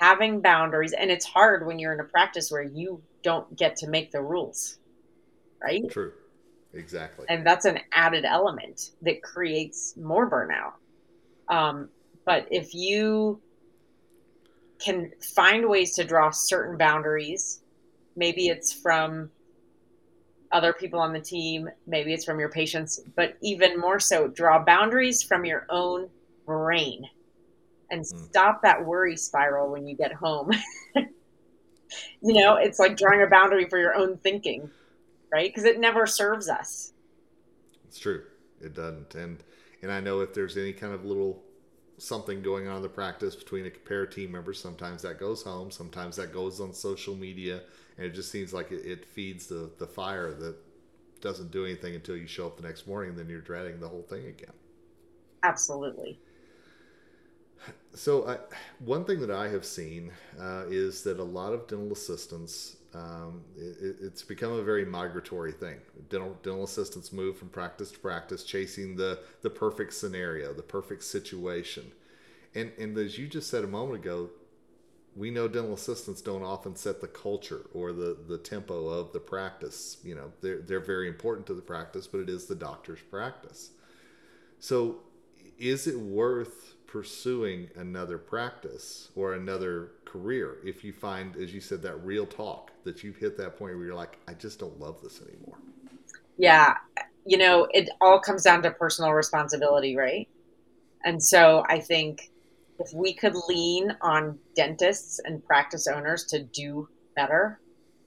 having 0.00 0.40
boundaries, 0.40 0.92
and 0.92 1.10
it's 1.10 1.26
hard 1.26 1.66
when 1.66 1.78
you're 1.78 1.92
in 1.92 2.00
a 2.00 2.04
practice 2.04 2.50
where 2.50 2.62
you 2.62 3.02
don't 3.22 3.56
get 3.56 3.76
to 3.76 3.88
make 3.88 4.10
the 4.10 4.22
rules, 4.22 4.78
right? 5.62 5.82
True, 5.90 6.12
exactly. 6.72 7.26
And 7.28 7.46
that's 7.46 7.64
an 7.64 7.80
added 7.92 8.24
element 8.24 8.90
that 9.02 9.22
creates 9.22 9.96
more 9.96 10.30
burnout. 10.30 10.72
Um, 11.52 11.88
but 12.24 12.46
if 12.50 12.74
you 12.74 13.40
can 14.78 15.12
find 15.34 15.68
ways 15.68 15.94
to 15.96 16.04
draw 16.04 16.30
certain 16.30 16.76
boundaries, 16.76 17.62
maybe 18.16 18.48
it's 18.48 18.72
from 18.72 19.30
other 20.52 20.72
people 20.72 21.00
on 21.00 21.12
the 21.12 21.20
team, 21.20 21.68
maybe 21.86 22.12
it's 22.12 22.24
from 22.24 22.38
your 22.38 22.48
patients, 22.48 23.00
but 23.16 23.36
even 23.42 23.78
more 23.78 24.00
so, 24.00 24.28
draw 24.28 24.62
boundaries 24.62 25.22
from 25.22 25.44
your 25.44 25.66
own 25.68 26.08
brain 26.46 27.08
and 27.90 28.02
mm. 28.02 28.28
stop 28.28 28.62
that 28.62 28.84
worry 28.84 29.16
spiral 29.16 29.70
when 29.70 29.86
you 29.86 29.96
get 29.96 30.12
home. 30.12 30.50
you 30.94 32.32
know, 32.34 32.56
it's 32.56 32.78
like 32.78 32.96
drawing 32.96 33.22
a 33.22 33.26
boundary 33.26 33.68
for 33.68 33.78
your 33.78 33.94
own 33.94 34.16
thinking, 34.18 34.70
right? 35.32 35.50
Because 35.50 35.64
it 35.64 35.78
never 35.78 36.06
serves 36.06 36.48
us. 36.48 36.92
It's 37.86 37.98
true. 37.98 38.24
It 38.60 38.74
doesn't. 38.74 39.14
And 39.14 39.42
and 39.82 39.92
I 39.92 40.00
know 40.00 40.20
if 40.20 40.34
there's 40.34 40.56
any 40.56 40.72
kind 40.72 40.92
of 40.92 41.04
little 41.04 41.42
something 41.98 42.42
going 42.42 42.68
on 42.68 42.76
in 42.76 42.82
the 42.82 42.88
practice 42.88 43.34
between 43.34 43.66
a 43.66 43.70
pair 43.70 44.04
of 44.04 44.14
team 44.14 44.32
members, 44.32 44.60
sometimes 44.60 45.02
that 45.02 45.18
goes 45.18 45.42
home, 45.42 45.70
sometimes 45.70 46.16
that 46.16 46.32
goes 46.32 46.60
on 46.60 46.72
social 46.72 47.14
media, 47.14 47.62
and 47.96 48.06
it 48.06 48.14
just 48.14 48.30
seems 48.30 48.52
like 48.52 48.70
it, 48.70 48.84
it 48.84 49.04
feeds 49.04 49.46
the 49.46 49.70
the 49.78 49.86
fire 49.86 50.32
that 50.32 50.56
doesn't 51.20 51.50
do 51.50 51.64
anything 51.64 51.94
until 51.94 52.16
you 52.16 52.26
show 52.26 52.46
up 52.46 52.56
the 52.56 52.62
next 52.62 52.86
morning, 52.86 53.10
and 53.10 53.18
then 53.18 53.28
you're 53.28 53.40
dreading 53.40 53.80
the 53.80 53.88
whole 53.88 54.02
thing 54.02 54.26
again. 54.26 54.52
Absolutely. 55.42 56.18
So, 57.94 58.28
I, 58.28 58.38
one 58.78 59.04
thing 59.04 59.20
that 59.20 59.30
I 59.30 59.48
have 59.48 59.64
seen 59.64 60.12
uh, 60.40 60.64
is 60.68 61.02
that 61.02 61.18
a 61.18 61.24
lot 61.24 61.52
of 61.52 61.66
dental 61.66 61.92
assistants 61.92 62.76
Um, 62.98 63.42
it, 63.56 63.96
it's 64.00 64.22
become 64.22 64.52
a 64.52 64.62
very 64.62 64.84
migratory 64.84 65.52
thing. 65.52 65.78
Dental 66.08 66.36
dental 66.42 66.64
assistants 66.64 67.12
move 67.12 67.36
from 67.36 67.48
practice 67.48 67.90
to 67.92 67.98
practice, 67.98 68.42
chasing 68.42 68.96
the 68.96 69.20
the 69.42 69.50
perfect 69.50 69.94
scenario, 69.94 70.52
the 70.52 70.62
perfect 70.62 71.04
situation. 71.04 71.92
And 72.54 72.72
and 72.78 72.96
as 72.98 73.18
you 73.18 73.28
just 73.28 73.50
said 73.50 73.62
a 73.62 73.68
moment 73.68 74.00
ago, 74.00 74.30
we 75.14 75.30
know 75.30 75.46
dental 75.48 75.74
assistants 75.74 76.20
don't 76.20 76.42
often 76.42 76.74
set 76.74 77.00
the 77.00 77.06
culture 77.08 77.66
or 77.72 77.92
the 77.92 78.16
the 78.26 78.38
tempo 78.38 78.88
of 78.88 79.12
the 79.12 79.20
practice. 79.20 79.98
You 80.02 80.16
know, 80.16 80.32
they're 80.40 80.60
they're 80.62 80.80
very 80.80 81.08
important 81.08 81.46
to 81.48 81.54
the 81.54 81.62
practice, 81.62 82.06
but 82.06 82.18
it 82.18 82.28
is 82.28 82.46
the 82.46 82.56
doctor's 82.56 83.00
practice. 83.00 83.70
So, 84.58 85.02
is 85.58 85.86
it 85.86 85.98
worth 86.00 86.74
pursuing 86.88 87.68
another 87.76 88.18
practice 88.18 89.10
or 89.14 89.34
another 89.34 89.92
career 90.04 90.56
if 90.64 90.82
you 90.82 90.92
find, 90.92 91.36
as 91.36 91.54
you 91.54 91.60
said, 91.60 91.82
that 91.82 91.96
real 92.04 92.26
talk 92.26 92.72
that 92.82 93.04
you've 93.04 93.16
hit 93.16 93.36
that 93.36 93.56
point 93.58 93.76
where 93.76 93.84
you're 93.84 93.94
like, 93.94 94.18
I 94.26 94.32
just 94.32 94.58
don't 94.58 94.80
love 94.80 95.00
this 95.02 95.20
anymore? 95.20 95.58
Yeah. 96.38 96.74
You 97.26 97.36
know, 97.36 97.68
it 97.72 97.90
all 98.00 98.18
comes 98.18 98.42
down 98.42 98.62
to 98.62 98.70
personal 98.70 99.12
responsibility, 99.12 99.96
right? 99.96 100.26
And 101.04 101.22
so 101.22 101.62
I 101.68 101.78
think 101.78 102.30
if 102.80 102.92
we 102.94 103.12
could 103.12 103.34
lean 103.48 103.94
on 104.00 104.38
dentists 104.56 105.20
and 105.24 105.44
practice 105.44 105.86
owners 105.86 106.24
to 106.26 106.42
do 106.42 106.88
better, 107.14 107.60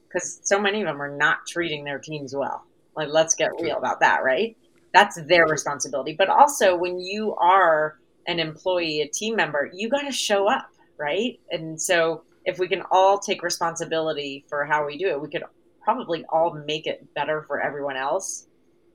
because 0.08 0.42
so 0.44 0.60
many 0.60 0.82
of 0.82 0.88
them 0.88 1.02
are 1.02 1.16
not 1.16 1.46
treating 1.48 1.84
their 1.84 2.00
teams 2.00 2.36
well. 2.36 2.66
Like, 2.96 3.10
let's 3.10 3.36
get 3.36 3.52
real 3.62 3.78
about 3.78 4.00
that, 4.00 4.24
right? 4.24 4.58
That's 4.94 5.22
their 5.24 5.46
responsibility. 5.46 6.14
But 6.18 6.30
also, 6.30 6.76
when 6.76 7.00
you 7.00 7.36
are 7.36 8.00
an 8.28 8.40
employee, 8.40 9.01
a 9.01 9.08
team 9.08 9.36
member, 9.36 9.70
you 9.74 9.90
got 9.90 10.01
to 10.01 10.12
show 10.12 10.50
up, 10.50 10.70
right? 10.98 11.40
And 11.50 11.80
so 11.80 12.24
if 12.46 12.60
we 12.60 12.68
can 12.68 12.84
all 12.92 13.20
take 13.20 13.44
responsibility 13.44 14.46
for 14.50 14.66
how 14.66 14.86
we 14.86 14.98
do 14.98 15.08
it, 15.08 15.22
we 15.22 15.30
could 15.30 15.44
probably 15.84 16.24
all 16.32 16.54
make 16.66 16.88
it 16.88 17.13
better 17.13 17.44
for 17.48 17.62
everyone 17.62 17.98
else. 17.98 18.48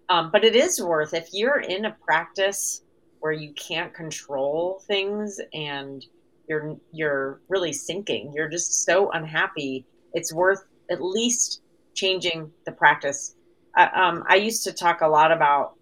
Um, 0.09 0.31
but 0.33 0.45
it 0.45 0.55
is 0.55 0.81
worth 0.81 1.15
if 1.15 1.29
you're 1.33 1.61
in 1.61 1.85
a 1.85 1.97
practice 2.05 2.83
where 3.21 3.33
you 3.33 3.53
can't 3.55 3.93
control 3.93 4.83
things 4.87 5.41
and 5.53 6.05
you're 6.49 6.77
you're 6.93 7.41
really 7.49 7.73
sinking. 7.73 8.33
You're 8.35 8.49
just 8.49 8.85
so 8.85 9.11
unhappy. 9.11 9.85
It's 10.13 10.33
worth 10.33 10.65
at 10.91 11.03
least 11.03 11.61
changing 11.95 12.53
the 12.67 12.73
practice. 12.73 13.35
I, 13.75 13.87
um, 13.87 14.23
I 14.29 14.37
used 14.37 14.63
to 14.65 14.73
talk 14.73 15.01
a 15.01 15.09
lot 15.09 15.33
about 15.33 15.75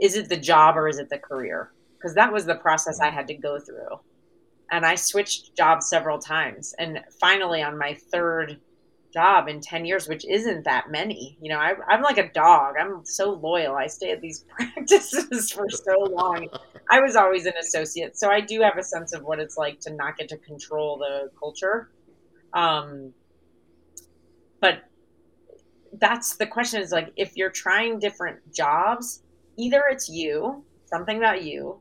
is 0.00 0.16
it 0.16 0.28
the 0.28 0.36
job 0.36 0.76
or 0.76 0.88
is 0.88 0.98
it 0.98 1.08
the 1.08 1.18
career? 1.18 1.72
Because 2.04 2.14
that 2.14 2.30
was 2.30 2.44
the 2.44 2.56
process 2.56 3.00
I 3.00 3.08
had 3.08 3.26
to 3.28 3.34
go 3.34 3.58
through. 3.58 3.98
And 4.70 4.84
I 4.84 4.94
switched 4.94 5.56
jobs 5.56 5.88
several 5.88 6.18
times. 6.18 6.74
And 6.78 7.00
finally, 7.18 7.62
on 7.62 7.78
my 7.78 7.94
third 7.94 8.60
job 9.10 9.48
in 9.48 9.58
10 9.58 9.86
years, 9.86 10.06
which 10.06 10.26
isn't 10.26 10.64
that 10.64 10.90
many, 10.90 11.38
you 11.40 11.48
know, 11.48 11.56
I, 11.56 11.72
am 11.88 12.02
like 12.02 12.18
a 12.18 12.30
dog. 12.30 12.74
I'm 12.78 13.06
so 13.06 13.30
loyal. 13.30 13.74
I 13.74 13.86
stay 13.86 14.10
at 14.10 14.20
these 14.20 14.40
practices 14.50 15.50
for 15.50 15.66
so 15.70 15.98
long. 16.00 16.48
I 16.90 17.00
was 17.00 17.16
always 17.16 17.46
an 17.46 17.54
associate. 17.58 18.18
So 18.18 18.28
I 18.28 18.42
do 18.42 18.60
have 18.60 18.76
a 18.76 18.82
sense 18.82 19.14
of 19.14 19.22
what 19.22 19.38
it's 19.38 19.56
like 19.56 19.80
to 19.80 19.94
not 19.94 20.18
get 20.18 20.28
to 20.28 20.36
control 20.36 20.98
the 20.98 21.30
culture. 21.38 21.90
Um, 22.52 23.14
but 24.60 24.90
that's 25.94 26.36
the 26.36 26.46
question 26.46 26.82
is 26.82 26.92
like, 26.92 27.14
if 27.16 27.34
you're 27.34 27.50
trying 27.50 27.98
different 27.98 28.52
jobs, 28.52 29.22
either 29.56 29.84
it's 29.90 30.10
you, 30.10 30.62
something 30.84 31.16
about 31.16 31.42
you, 31.42 31.80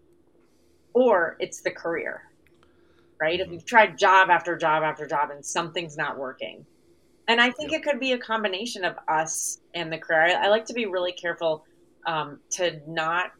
or 0.93 1.37
it's 1.39 1.61
the 1.61 1.71
career, 1.71 2.23
right? 3.19 3.39
If 3.39 3.51
you've 3.51 3.65
tried 3.65 3.97
job 3.97 4.29
after 4.29 4.55
job 4.55 4.83
after 4.83 5.07
job 5.07 5.31
and 5.31 5.45
something's 5.45 5.97
not 5.97 6.17
working. 6.17 6.65
And 7.27 7.39
I 7.39 7.51
think 7.51 7.71
yep. 7.71 7.81
it 7.81 7.89
could 7.89 7.99
be 7.99 8.11
a 8.11 8.17
combination 8.17 8.83
of 8.83 8.97
us 9.07 9.59
and 9.73 9.91
the 9.91 9.97
career. 9.97 10.37
I, 10.37 10.45
I 10.45 10.47
like 10.49 10.65
to 10.65 10.73
be 10.73 10.85
really 10.85 11.13
careful 11.13 11.65
um, 12.05 12.39
to 12.51 12.81
not 12.87 13.31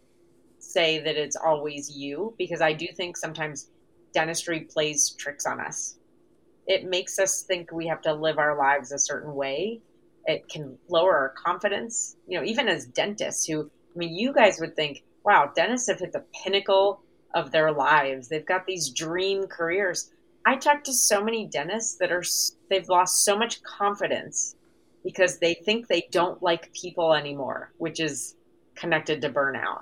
say 0.60 1.00
that 1.00 1.16
it's 1.18 1.36
always 1.36 1.96
you 1.96 2.34
because 2.38 2.62
I 2.62 2.74
do 2.74 2.88
think 2.96 3.18
sometimes 3.18 3.70
dentistry 4.14 4.62
plays 4.62 5.10
tricks 5.12 5.46
on 5.46 5.60
us. 5.60 5.98
It 6.66 6.86
makes 6.86 7.20
us 7.20 7.44
think 7.44 7.72
we 7.72 7.88
have 7.88 8.02
to 8.04 8.14
live 8.14 8.38
our 8.38 8.58
lives 8.58 8.92
a 8.92 9.00
certain 9.00 9.36
way. 9.36 9.82
It 10.26 10.48
can 10.48 10.78
lower 10.88 11.18
our 11.18 11.30
confidence. 11.30 12.16
You 12.28 12.40
know, 12.40 12.46
even 12.46 12.70
as 12.70 12.86
dentists, 12.86 13.46
who, 13.46 13.70
I 13.94 13.98
mean, 13.98 14.16
you 14.16 14.34
guys 14.34 14.60
would 14.62 14.76
think, 14.76 15.04
wow, 15.26 15.52
dentists 15.54 15.90
have 15.90 16.00
hit 16.00 16.14
the 16.14 16.24
pinnacle 16.44 17.02
of 17.34 17.52
their 17.52 17.72
lives. 17.72 18.28
They've 18.28 18.46
got 18.46 18.66
these 18.66 18.90
dream 18.90 19.48
careers. 19.48 20.12
I 20.46 20.56
talk 20.56 20.84
to 20.86 20.94
so 20.94 21.24
many 21.24 21.48
dentists 21.48 21.98
that 21.98 22.12
are 22.12 22.24
they've 22.70 22.88
lost 22.90 23.24
so 23.24 23.38
much 23.38 23.64
confidence 23.64 24.56
because 25.04 25.40
they 25.40 25.54
think 25.54 25.88
they 25.88 26.08
don't 26.12 26.42
like 26.42 26.74
people 26.74 27.14
anymore, 27.14 27.72
which 27.78 28.00
is 28.00 28.36
connected 28.76 29.22
to 29.22 29.30
burnout. 29.30 29.82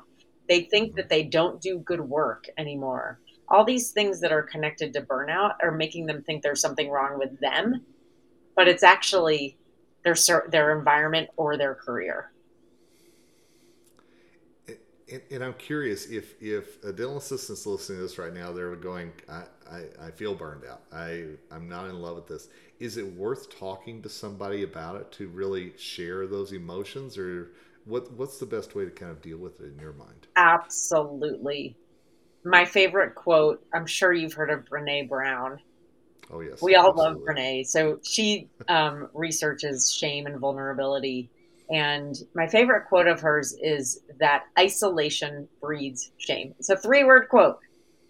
They 0.50 0.64
think 0.64 0.96
that 0.96 1.10
they 1.10 1.24
don't 1.24 1.62
do 1.62 1.80
good 1.80 2.02
work 2.02 2.46
anymore. 2.58 3.20
All 3.50 3.64
these 3.64 3.92
things 3.92 4.20
that 4.22 4.32
are 4.32 4.44
connected 4.44 4.94
to 4.94 5.02
burnout 5.02 5.56
are 5.62 5.72
making 5.72 6.06
them 6.06 6.24
think 6.24 6.42
there's 6.42 6.62
something 6.62 6.90
wrong 6.90 7.20
with 7.20 7.40
them, 7.40 7.86
but 8.56 8.68
it's 8.68 8.84
actually 8.84 9.58
their 10.04 10.16
their 10.50 10.78
environment 10.78 11.30
or 11.38 11.58
their 11.58 11.76
career 11.76 12.32
and, 15.12 15.22
and, 15.30 15.44
I'm 15.44 15.54
curious 15.54 16.06
if 16.08 16.42
if 16.42 16.84
a 16.84 16.92
dental 16.94 17.18
assistant's 17.18 17.66
listening 17.66 18.00
to 18.00 18.04
this 18.04 18.18
right 18.18 18.34
now, 18.34 18.52
they're 18.52 18.76
going, 18.76 19.12
I, 19.30 19.44
I, 19.70 20.08
I, 20.08 20.12
feel 20.12 20.34
burned 20.34 20.64
out. 20.70 20.82
I 20.92 21.26
I'm 21.52 21.68
not 21.68 21.90
in 21.90 22.02
love 22.02 22.16
with 22.16 22.28
this. 22.28 22.48
Is 22.80 22.98
it 22.98 23.14
worth 23.16 23.58
talking 23.58 24.02
to 24.02 24.10
somebody 24.10 24.64
about 24.64 24.96
it 24.96 25.12
to 25.14 25.28
really 25.30 25.74
share 25.78 26.28
those 26.28 26.54
emotions, 26.54 27.18
or 27.18 27.52
what 27.86 28.12
what's 28.14 28.40
the 28.40 28.46
best 28.46 28.76
way 28.76 28.86
to 28.86 28.92
kind 28.92 29.12
of 29.12 29.22
deal 29.22 29.38
with 29.38 29.60
it 29.62 29.74
in 29.74 29.80
your 29.80 29.94
mind? 29.94 30.28
Absolutely. 30.36 31.76
My 32.44 32.66
favorite 32.66 33.16
quote. 33.16 33.66
I'm 33.74 33.86
sure 33.86 34.14
you've 34.14 34.34
heard 34.34 34.50
of 34.50 34.66
Brene 34.66 35.10
Brown. 35.10 35.60
Oh 36.32 36.40
yes, 36.40 36.62
we 36.62 36.76
all 36.76 36.90
absolutely. 36.90 37.26
love 37.26 37.38
Brene. 37.38 37.66
So 37.66 38.00
she 38.04 38.48
um, 38.68 39.10
researches 39.14 39.94
shame 39.94 40.26
and 40.26 40.40
vulnerability 40.40 41.30
and 41.72 42.18
my 42.36 42.48
favorite 42.48 42.88
quote 42.88 43.08
of 43.08 43.22
hers 43.22 43.56
is 43.62 44.02
that 44.20 44.44
isolation 44.60 45.48
breeds 45.62 46.12
shame. 46.18 46.54
It's 46.60 46.70
a 46.70 46.76
three 46.76 47.06
word 47.06 47.30
quote. 47.30 47.60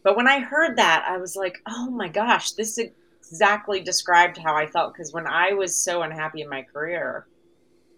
But 0.03 0.17
when 0.17 0.27
I 0.27 0.39
heard 0.39 0.77
that, 0.77 1.05
I 1.07 1.17
was 1.17 1.35
like, 1.35 1.59
oh 1.67 1.91
my 1.91 2.09
gosh, 2.09 2.53
this 2.53 2.79
exactly 2.79 3.79
described 3.79 4.39
how 4.39 4.55
I 4.55 4.65
felt. 4.65 4.93
Because 4.93 5.13
when 5.13 5.27
I 5.27 5.53
was 5.53 5.75
so 5.75 6.01
unhappy 6.01 6.41
in 6.41 6.49
my 6.49 6.63
career, 6.63 7.27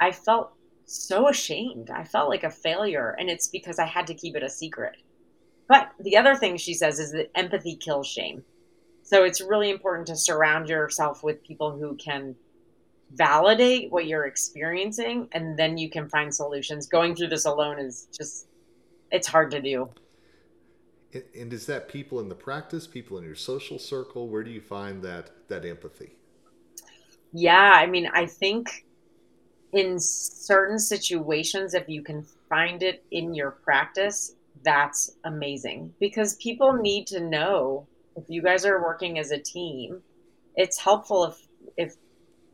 I 0.02 0.12
felt 0.12 0.52
so 0.86 1.30
ashamed. 1.30 1.90
I 1.90 2.04
felt 2.04 2.30
like 2.30 2.44
a 2.44 2.50
failure. 2.50 3.16
And 3.18 3.30
it's 3.30 3.48
because 3.48 3.80
I 3.80 3.86
had 3.86 4.08
to 4.08 4.14
keep 4.14 4.36
it 4.36 4.44
a 4.44 4.50
secret. 4.50 4.98
But 5.70 5.92
the 5.98 6.18
other 6.18 6.36
thing 6.36 6.58
she 6.58 6.74
says 6.74 7.00
is 7.00 7.14
that 7.14 7.32
empathy 7.36 7.78
kills 7.78 8.08
shame. 8.08 8.44
So 9.04 9.24
it's 9.24 9.40
really 9.40 9.70
important 9.70 10.08
to 10.08 10.18
surround 10.18 10.68
yourself 10.68 11.24
with 11.24 11.44
people 11.44 11.72
who 11.72 11.96
can 11.96 12.36
validate 13.14 13.92
what 13.92 14.08
you're 14.08 14.26
experiencing 14.26 15.28
and 15.32 15.58
then 15.58 15.78
you 15.78 15.90
can 15.90 16.10
find 16.10 16.34
solutions. 16.34 16.88
Going 16.88 17.16
through 17.16 17.30
this 17.30 17.46
alone 17.46 17.80
is 17.80 18.08
just 18.18 18.48
it's 19.12 19.28
hard 19.28 19.52
to 19.52 19.62
do. 19.62 19.90
And 21.36 21.54
is 21.54 21.68
that 21.68 21.88
people 21.88 22.20
in 22.20 22.30
the 22.30 22.36
practice 22.36 22.88
people 22.88 23.18
in 23.20 23.24
your 23.24 23.36
social 23.36 23.78
circle? 23.78 24.28
Where 24.28 24.44
do 24.44 24.50
you 24.50 24.62
find 24.62 25.04
that 25.04 25.32
that 25.48 25.66
empathy? 25.66 26.16
Yeah 27.34 27.72
i 27.74 27.88
mean 27.88 28.10
i 28.14 28.26
think 28.26 28.86
in 29.72 30.00
certain 30.00 30.78
situations 30.78 31.74
if 31.74 31.90
you 31.90 32.04
can 32.04 32.24
find 32.48 32.84
it 32.84 33.04
in 33.10 33.34
your 33.34 33.50
practice 33.50 34.36
that's 34.64 35.12
amazing. 35.26 35.94
Because 36.00 36.36
people 36.36 36.74
need 36.74 37.08
to 37.08 37.20
know 37.20 37.88
if 38.16 38.24
you 38.28 38.42
guys 38.42 38.66
are 38.66 38.82
working 38.82 39.20
as 39.20 39.32
a 39.32 39.40
team 39.40 40.02
it's 40.56 40.80
helpful 40.80 41.26
if 41.26 41.48
if 41.78 41.96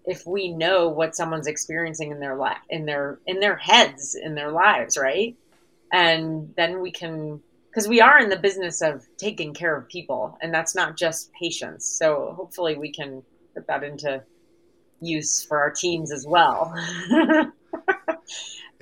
if 0.09 0.25
we 0.25 0.51
know 0.51 0.89
what 0.89 1.15
someone's 1.15 1.45
experiencing 1.45 2.11
in 2.11 2.19
their 2.19 2.35
life 2.35 2.57
in 2.69 2.85
their 2.85 3.19
in 3.27 3.39
their 3.39 3.55
heads 3.55 4.15
in 4.15 4.35
their 4.35 4.51
lives 4.51 4.97
right? 4.97 5.37
And 5.91 6.53
then 6.57 6.81
we 6.81 6.91
can 6.91 7.41
because 7.69 7.87
we 7.87 8.01
are 8.01 8.19
in 8.19 8.29
the 8.29 8.35
business 8.35 8.81
of 8.81 9.07
taking 9.17 9.53
care 9.53 9.77
of 9.77 9.87
people 9.87 10.37
and 10.41 10.53
that's 10.53 10.75
not 10.75 10.97
just 10.97 11.31
patients. 11.33 11.85
So 11.85 12.33
hopefully 12.35 12.75
we 12.75 12.91
can 12.91 13.21
put 13.53 13.67
that 13.67 13.83
into 13.83 14.23
use 14.99 15.45
for 15.45 15.59
our 15.59 15.71
teams 15.71 16.11
as 16.11 16.25
well 16.27 16.73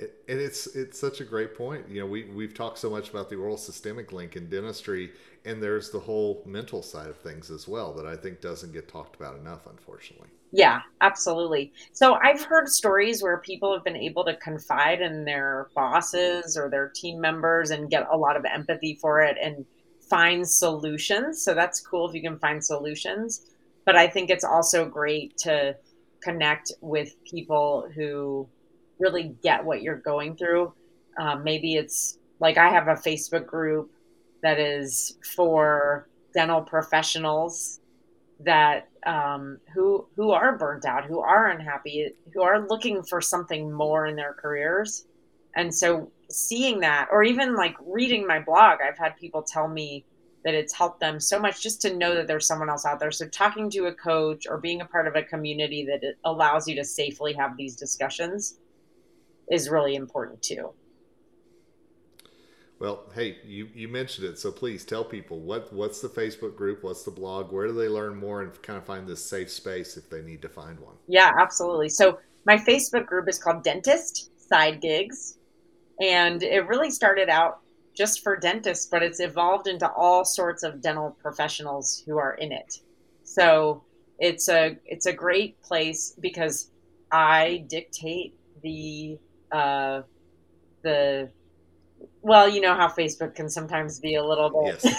and 0.00 0.10
it's 0.40 0.66
it's 0.68 0.98
such 0.98 1.20
a 1.20 1.24
great 1.24 1.56
point 1.56 1.88
you 1.88 2.00
know 2.00 2.06
we 2.06 2.24
we've 2.24 2.54
talked 2.54 2.78
so 2.78 2.88
much 2.88 3.10
about 3.10 3.28
the 3.28 3.36
oral 3.36 3.56
systemic 3.56 4.12
link 4.12 4.36
in 4.36 4.48
dentistry 4.48 5.10
and 5.44 5.62
there's 5.62 5.90
the 5.90 5.98
whole 5.98 6.42
mental 6.46 6.82
side 6.82 7.08
of 7.08 7.16
things 7.18 7.50
as 7.50 7.66
well 7.66 7.92
that 7.92 8.06
i 8.06 8.16
think 8.16 8.40
doesn't 8.40 8.72
get 8.72 8.88
talked 8.88 9.16
about 9.16 9.36
enough 9.36 9.66
unfortunately 9.66 10.28
yeah, 10.50 10.80
absolutely. 11.00 11.72
So 11.92 12.14
I've 12.14 12.42
heard 12.42 12.68
stories 12.68 13.22
where 13.22 13.38
people 13.38 13.74
have 13.74 13.84
been 13.84 13.96
able 13.96 14.24
to 14.24 14.36
confide 14.36 15.02
in 15.02 15.24
their 15.24 15.68
bosses 15.74 16.56
or 16.56 16.70
their 16.70 16.88
team 16.88 17.20
members 17.20 17.70
and 17.70 17.90
get 17.90 18.06
a 18.10 18.16
lot 18.16 18.36
of 18.36 18.44
empathy 18.44 18.94
for 19.00 19.20
it 19.20 19.36
and 19.42 19.66
find 20.08 20.48
solutions. 20.48 21.42
So 21.42 21.54
that's 21.54 21.80
cool 21.80 22.08
if 22.08 22.14
you 22.14 22.22
can 22.22 22.38
find 22.38 22.64
solutions. 22.64 23.42
But 23.84 23.96
I 23.96 24.06
think 24.06 24.30
it's 24.30 24.44
also 24.44 24.86
great 24.86 25.36
to 25.38 25.76
connect 26.22 26.72
with 26.80 27.14
people 27.24 27.88
who 27.94 28.48
really 28.98 29.34
get 29.42 29.64
what 29.64 29.82
you're 29.82 29.96
going 29.96 30.36
through. 30.36 30.72
Um, 31.18 31.44
maybe 31.44 31.74
it's 31.74 32.18
like 32.40 32.58
I 32.58 32.68
have 32.70 32.88
a 32.88 32.94
Facebook 32.94 33.46
group 33.46 33.90
that 34.42 34.58
is 34.58 35.18
for 35.34 36.08
dental 36.34 36.60
professionals 36.62 37.80
that 38.40 38.88
um, 39.06 39.58
who 39.74 40.06
who 40.16 40.30
are 40.30 40.56
burnt 40.56 40.84
out, 40.84 41.04
who 41.04 41.18
are 41.18 41.50
unhappy, 41.50 42.12
who 42.32 42.42
are 42.42 42.66
looking 42.68 43.02
for 43.02 43.20
something 43.20 43.72
more 43.72 44.06
in 44.06 44.16
their 44.16 44.34
careers. 44.34 45.06
And 45.56 45.74
so 45.74 46.12
seeing 46.30 46.80
that, 46.80 47.08
or 47.10 47.24
even 47.24 47.56
like 47.56 47.74
reading 47.84 48.26
my 48.26 48.38
blog, 48.38 48.78
I've 48.80 48.98
had 48.98 49.16
people 49.16 49.42
tell 49.42 49.66
me 49.66 50.04
that 50.44 50.54
it's 50.54 50.72
helped 50.72 51.00
them 51.00 51.18
so 51.18 51.40
much 51.40 51.60
just 51.62 51.82
to 51.82 51.96
know 51.96 52.14
that 52.14 52.28
there's 52.28 52.46
someone 52.46 52.70
else 52.70 52.86
out 52.86 53.00
there. 53.00 53.10
So 53.10 53.26
talking 53.28 53.68
to 53.70 53.86
a 53.86 53.92
coach 53.92 54.46
or 54.48 54.58
being 54.58 54.80
a 54.80 54.84
part 54.84 55.08
of 55.08 55.16
a 55.16 55.22
community 55.22 55.84
that 55.86 56.14
allows 56.24 56.68
you 56.68 56.76
to 56.76 56.84
safely 56.84 57.32
have 57.32 57.56
these 57.56 57.74
discussions 57.74 58.58
is 59.50 59.68
really 59.68 59.94
important 59.94 60.42
too. 60.42 60.70
Well, 62.78 63.06
hey, 63.12 63.38
you, 63.44 63.68
you 63.74 63.88
mentioned 63.88 64.28
it, 64.28 64.38
so 64.38 64.52
please 64.52 64.84
tell 64.84 65.04
people 65.04 65.40
what 65.40 65.72
what's 65.72 66.00
the 66.00 66.08
Facebook 66.08 66.54
group, 66.54 66.84
what's 66.84 67.02
the 67.02 67.10
blog, 67.10 67.50
where 67.50 67.66
do 67.66 67.72
they 67.72 67.88
learn 67.88 68.14
more 68.14 68.42
and 68.42 68.62
kind 68.62 68.76
of 68.76 68.84
find 68.84 69.06
this 69.06 69.24
safe 69.24 69.50
space 69.50 69.96
if 69.96 70.08
they 70.08 70.22
need 70.22 70.42
to 70.42 70.48
find 70.48 70.78
one? 70.78 70.94
Yeah, 71.08 71.32
absolutely. 71.38 71.88
So 71.88 72.20
my 72.46 72.56
Facebook 72.56 73.06
group 73.06 73.28
is 73.28 73.38
called 73.38 73.64
Dentist 73.64 74.30
Side 74.48 74.80
Gigs, 74.80 75.38
and 76.00 76.42
it 76.42 76.68
really 76.68 76.90
started 76.90 77.28
out 77.28 77.58
just 77.96 78.22
for 78.22 78.36
dentists, 78.36 78.86
but 78.86 79.02
it's 79.02 79.18
evolved 79.18 79.66
into 79.66 79.90
all 79.90 80.24
sorts 80.24 80.62
of 80.62 80.80
dental 80.80 81.16
professionals 81.20 82.04
who 82.06 82.16
are 82.16 82.34
in 82.34 82.52
it. 82.52 82.78
So 83.24 83.82
it's 84.20 84.48
a 84.48 84.76
it's 84.84 85.06
a 85.06 85.12
great 85.12 85.60
place 85.62 86.14
because 86.20 86.70
I 87.10 87.64
dictate 87.68 88.34
the 88.62 89.18
uh, 89.52 90.02
the 90.82 91.30
well, 92.22 92.48
you 92.48 92.60
know 92.60 92.74
how 92.74 92.88
Facebook 92.88 93.34
can 93.34 93.48
sometimes 93.48 94.00
be 94.00 94.16
a 94.16 94.24
little 94.24 94.50
bit 94.50 94.80
yes. 94.84 94.94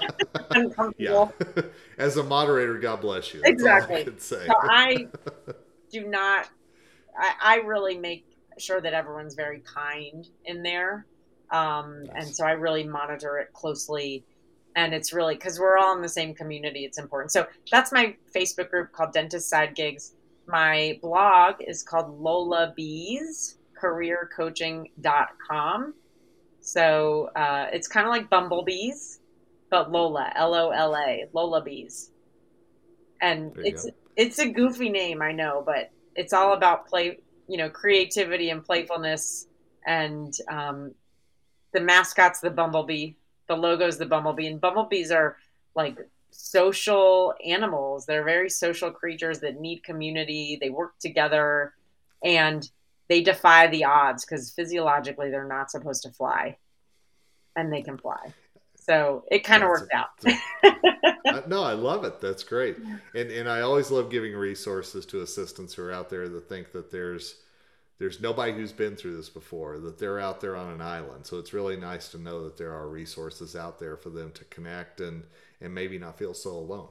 uncomfortable. 0.50 1.32
Yeah. 1.38 1.62
As 1.98 2.16
a 2.16 2.22
moderator, 2.22 2.78
God 2.78 3.00
bless 3.00 3.32
you. 3.32 3.40
That's 3.40 3.52
exactly. 3.52 3.96
I 3.96 4.06
so 4.18 4.46
I 4.50 5.06
do 5.90 6.06
not. 6.06 6.48
I, 7.16 7.32
I 7.42 7.56
really 7.58 7.96
make 7.98 8.26
sure 8.58 8.80
that 8.80 8.94
everyone's 8.94 9.34
very 9.34 9.60
kind 9.60 10.26
in 10.44 10.62
there, 10.62 11.06
um, 11.50 12.02
yes. 12.06 12.14
and 12.16 12.36
so 12.36 12.44
I 12.44 12.52
really 12.52 12.84
monitor 12.84 13.38
it 13.38 13.52
closely. 13.52 14.24
And 14.74 14.92
it's 14.92 15.14
really 15.14 15.34
because 15.34 15.58
we're 15.58 15.78
all 15.78 15.96
in 15.96 16.02
the 16.02 16.08
same 16.08 16.34
community. 16.34 16.84
It's 16.84 16.98
important. 16.98 17.32
So 17.32 17.46
that's 17.70 17.92
my 17.92 18.14
Facebook 18.34 18.68
group 18.68 18.92
called 18.92 19.12
Dentist 19.12 19.48
Side 19.48 19.74
Gigs. 19.74 20.12
My 20.46 20.98
blog 21.00 21.62
is 21.66 21.82
called 21.82 22.20
Lola 22.20 22.74
Bees 22.76 23.56
careercoaching.com 23.80 25.94
so 26.66 27.30
uh, 27.36 27.68
it's 27.72 27.86
kind 27.86 28.08
of 28.08 28.10
like 28.10 28.28
bumblebees, 28.28 29.20
but 29.70 29.92
Lola, 29.92 30.32
L 30.34 30.52
O 30.52 30.70
L 30.70 30.96
A, 30.96 31.26
Lola 31.32 31.62
Bees. 31.62 32.10
And 33.20 33.52
it's 33.58 33.84
go. 33.84 33.92
it's 34.16 34.40
a 34.40 34.48
goofy 34.48 34.88
name, 34.88 35.22
I 35.22 35.30
know, 35.30 35.62
but 35.64 35.92
it's 36.16 36.32
all 36.32 36.54
about 36.54 36.88
play, 36.88 37.20
you 37.46 37.56
know, 37.56 37.70
creativity 37.70 38.50
and 38.50 38.64
playfulness. 38.64 39.46
And 39.86 40.34
um, 40.48 40.92
the 41.72 41.80
mascot's 41.80 42.40
the 42.40 42.50
bumblebee, 42.50 43.12
the 43.46 43.56
logo's 43.56 43.96
the 43.96 44.06
bumblebee, 44.06 44.48
and 44.48 44.60
bumblebees 44.60 45.12
are 45.12 45.36
like 45.76 45.96
social 46.32 47.32
animals. 47.46 48.06
They're 48.06 48.24
very 48.24 48.50
social 48.50 48.90
creatures 48.90 49.38
that 49.38 49.60
need 49.60 49.84
community. 49.84 50.58
They 50.60 50.70
work 50.70 50.98
together, 50.98 51.74
and 52.24 52.68
they 53.08 53.22
defy 53.22 53.66
the 53.68 53.84
odds 53.84 54.24
because 54.24 54.50
physiologically 54.50 55.30
they're 55.30 55.46
not 55.46 55.70
supposed 55.70 56.02
to 56.02 56.10
fly. 56.10 56.56
And 57.54 57.72
they 57.72 57.82
can 57.82 57.96
fly. 57.96 58.34
So 58.86 59.24
it 59.30 59.44
kind 59.44 59.62
of 59.62 59.68
worked 59.68 59.92
out. 59.92 60.10
no 61.48 61.62
i 61.62 61.72
love 61.72 62.04
it. 62.04 62.20
That's 62.20 62.44
great. 62.44 62.76
And 63.14 63.30
and 63.30 63.48
i 63.48 63.60
always 63.60 63.90
love 63.90 64.10
giving 64.10 64.34
resources 64.34 65.04
to 65.06 65.22
assistants 65.22 65.74
who 65.74 65.82
are 65.82 65.92
out 65.92 66.08
there 66.08 66.28
that 66.28 66.48
think 66.48 66.72
that 66.72 66.90
there's 66.90 67.36
there's 67.98 68.20
nobody 68.20 68.52
who's 68.52 68.72
been 68.72 68.94
through 68.94 69.16
this 69.16 69.30
before 69.30 69.78
that 69.78 69.98
they're 69.98 70.20
out 70.20 70.40
there 70.40 70.54
on 70.54 70.70
an 70.70 70.82
island. 70.82 71.24
So 71.24 71.38
it's 71.38 71.54
really 71.54 71.76
nice 71.76 72.10
to 72.10 72.18
know 72.18 72.44
that 72.44 72.58
there 72.58 72.72
are 72.72 72.88
resources 72.88 73.56
out 73.56 73.78
there 73.78 73.96
for 73.96 74.10
them 74.10 74.30
to 74.32 74.44
connect 74.44 75.00
and 75.00 75.24
and 75.60 75.74
maybe 75.74 75.98
not 75.98 76.18
feel 76.18 76.34
so 76.34 76.50
alone. 76.50 76.88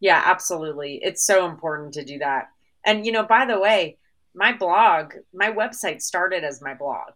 Yeah 0.00 0.22
absolutely. 0.24 1.00
It's 1.02 1.24
so 1.24 1.46
important 1.46 1.94
to 1.94 2.04
do 2.04 2.18
that. 2.18 2.48
And 2.84 3.06
you 3.06 3.12
know 3.12 3.22
by 3.22 3.46
the 3.46 3.58
way 3.58 3.96
my 4.34 4.52
blog, 4.56 5.14
my 5.34 5.50
website 5.50 6.02
started 6.02 6.44
as 6.44 6.62
my 6.62 6.74
blog. 6.74 7.12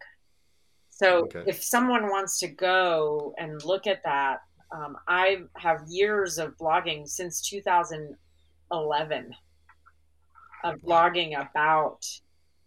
So 0.89 1.25
okay. 1.25 1.43
if 1.45 1.63
someone 1.63 2.09
wants 2.09 2.39
to 2.39 2.47
go 2.47 3.33
and 3.37 3.63
look 3.63 3.87
at 3.87 4.03
that, 4.03 4.39
um, 4.71 4.97
I 5.07 5.43
have 5.55 5.81
years 5.87 6.37
of 6.37 6.57
blogging 6.57 7.07
since 7.07 7.41
2011 7.47 9.35
of 10.63 10.75
blogging 10.81 11.39
about 11.39 11.99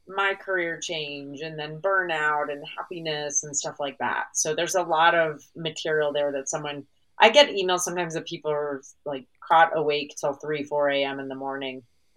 my 0.06 0.34
career 0.34 0.78
change 0.80 1.40
and 1.40 1.58
then 1.58 1.80
burnout 1.80 2.50
and 2.50 2.64
happiness 2.76 3.44
and 3.44 3.56
stuff 3.56 3.76
like 3.78 3.98
that. 3.98 4.26
So 4.34 4.54
there's 4.54 4.74
a 4.74 4.82
lot 4.82 5.14
of 5.14 5.42
material 5.54 6.12
there 6.12 6.32
that 6.32 6.48
someone 6.48 6.84
I 7.18 7.30
get 7.30 7.50
emails 7.50 7.80
sometimes 7.80 8.14
that 8.14 8.26
people 8.26 8.50
are 8.50 8.82
like 9.04 9.26
caught 9.46 9.76
awake 9.76 10.14
till 10.18 10.32
three, 10.32 10.64
four 10.64 10.88
a.m. 10.88 11.20
in 11.20 11.28
the 11.28 11.34
morning. 11.34 11.82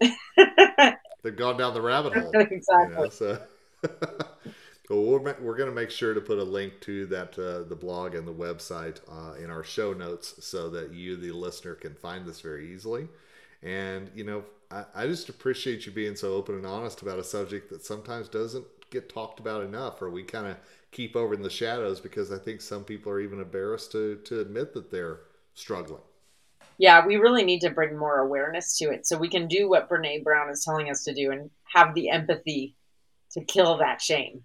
they've 1.24 1.34
gone 1.34 1.56
down 1.56 1.74
the 1.74 1.82
rabbit 1.82 2.12
hole. 2.16 2.30
exactly. 2.34 2.94
You 2.94 3.02
know, 3.02 3.08
so. 3.08 3.42
well, 4.88 5.02
we're, 5.02 5.36
we're 5.40 5.56
going 5.56 5.68
to 5.68 5.74
make 5.74 5.90
sure 5.90 6.14
to 6.14 6.20
put 6.20 6.38
a 6.38 6.44
link 6.44 6.80
to 6.82 7.06
that 7.06 7.36
uh, 7.38 7.68
the 7.68 7.74
blog 7.74 8.14
and 8.14 8.28
the 8.28 8.32
website 8.32 9.00
uh, 9.10 9.34
in 9.42 9.50
our 9.50 9.64
show 9.64 9.92
notes 9.92 10.44
so 10.44 10.70
that 10.70 10.92
you, 10.92 11.16
the 11.16 11.32
listener, 11.32 11.74
can 11.74 11.94
find 11.94 12.24
this 12.24 12.40
very 12.40 12.72
easily. 12.72 13.08
And 13.62 14.10
you 14.14 14.24
know, 14.24 14.44
I, 14.70 14.84
I 14.94 15.06
just 15.06 15.28
appreciate 15.28 15.86
you 15.86 15.92
being 15.92 16.14
so 16.14 16.34
open 16.34 16.54
and 16.54 16.66
honest 16.66 17.02
about 17.02 17.18
a 17.18 17.24
subject 17.24 17.70
that 17.70 17.84
sometimes 17.84 18.28
doesn't 18.28 18.66
get 18.90 19.08
talked 19.08 19.40
about 19.40 19.64
enough, 19.64 20.00
or 20.00 20.10
we 20.10 20.22
kind 20.22 20.46
of 20.46 20.56
keep 20.92 21.16
over 21.16 21.34
in 21.34 21.42
the 21.42 21.50
shadows 21.50 21.98
because 21.98 22.30
I 22.30 22.38
think 22.38 22.60
some 22.60 22.84
people 22.84 23.10
are 23.10 23.20
even 23.20 23.40
embarrassed 23.40 23.90
to 23.92 24.16
to 24.24 24.40
admit 24.40 24.74
that 24.74 24.90
they're 24.90 25.20
struggling 25.54 26.02
yeah, 26.78 27.06
we 27.06 27.16
really 27.16 27.44
need 27.44 27.60
to 27.60 27.70
bring 27.70 27.96
more 27.96 28.18
awareness 28.18 28.76
to 28.78 28.90
it 28.90 29.06
so 29.06 29.16
we 29.16 29.28
can 29.28 29.48
do 29.48 29.68
what 29.68 29.88
Brene 29.88 30.24
Brown 30.24 30.50
is 30.50 30.64
telling 30.64 30.90
us 30.90 31.04
to 31.04 31.14
do 31.14 31.30
and 31.30 31.50
have 31.64 31.94
the 31.94 32.10
empathy 32.10 32.74
to 33.32 33.40
kill 33.42 33.78
that 33.78 34.00
shame. 34.00 34.44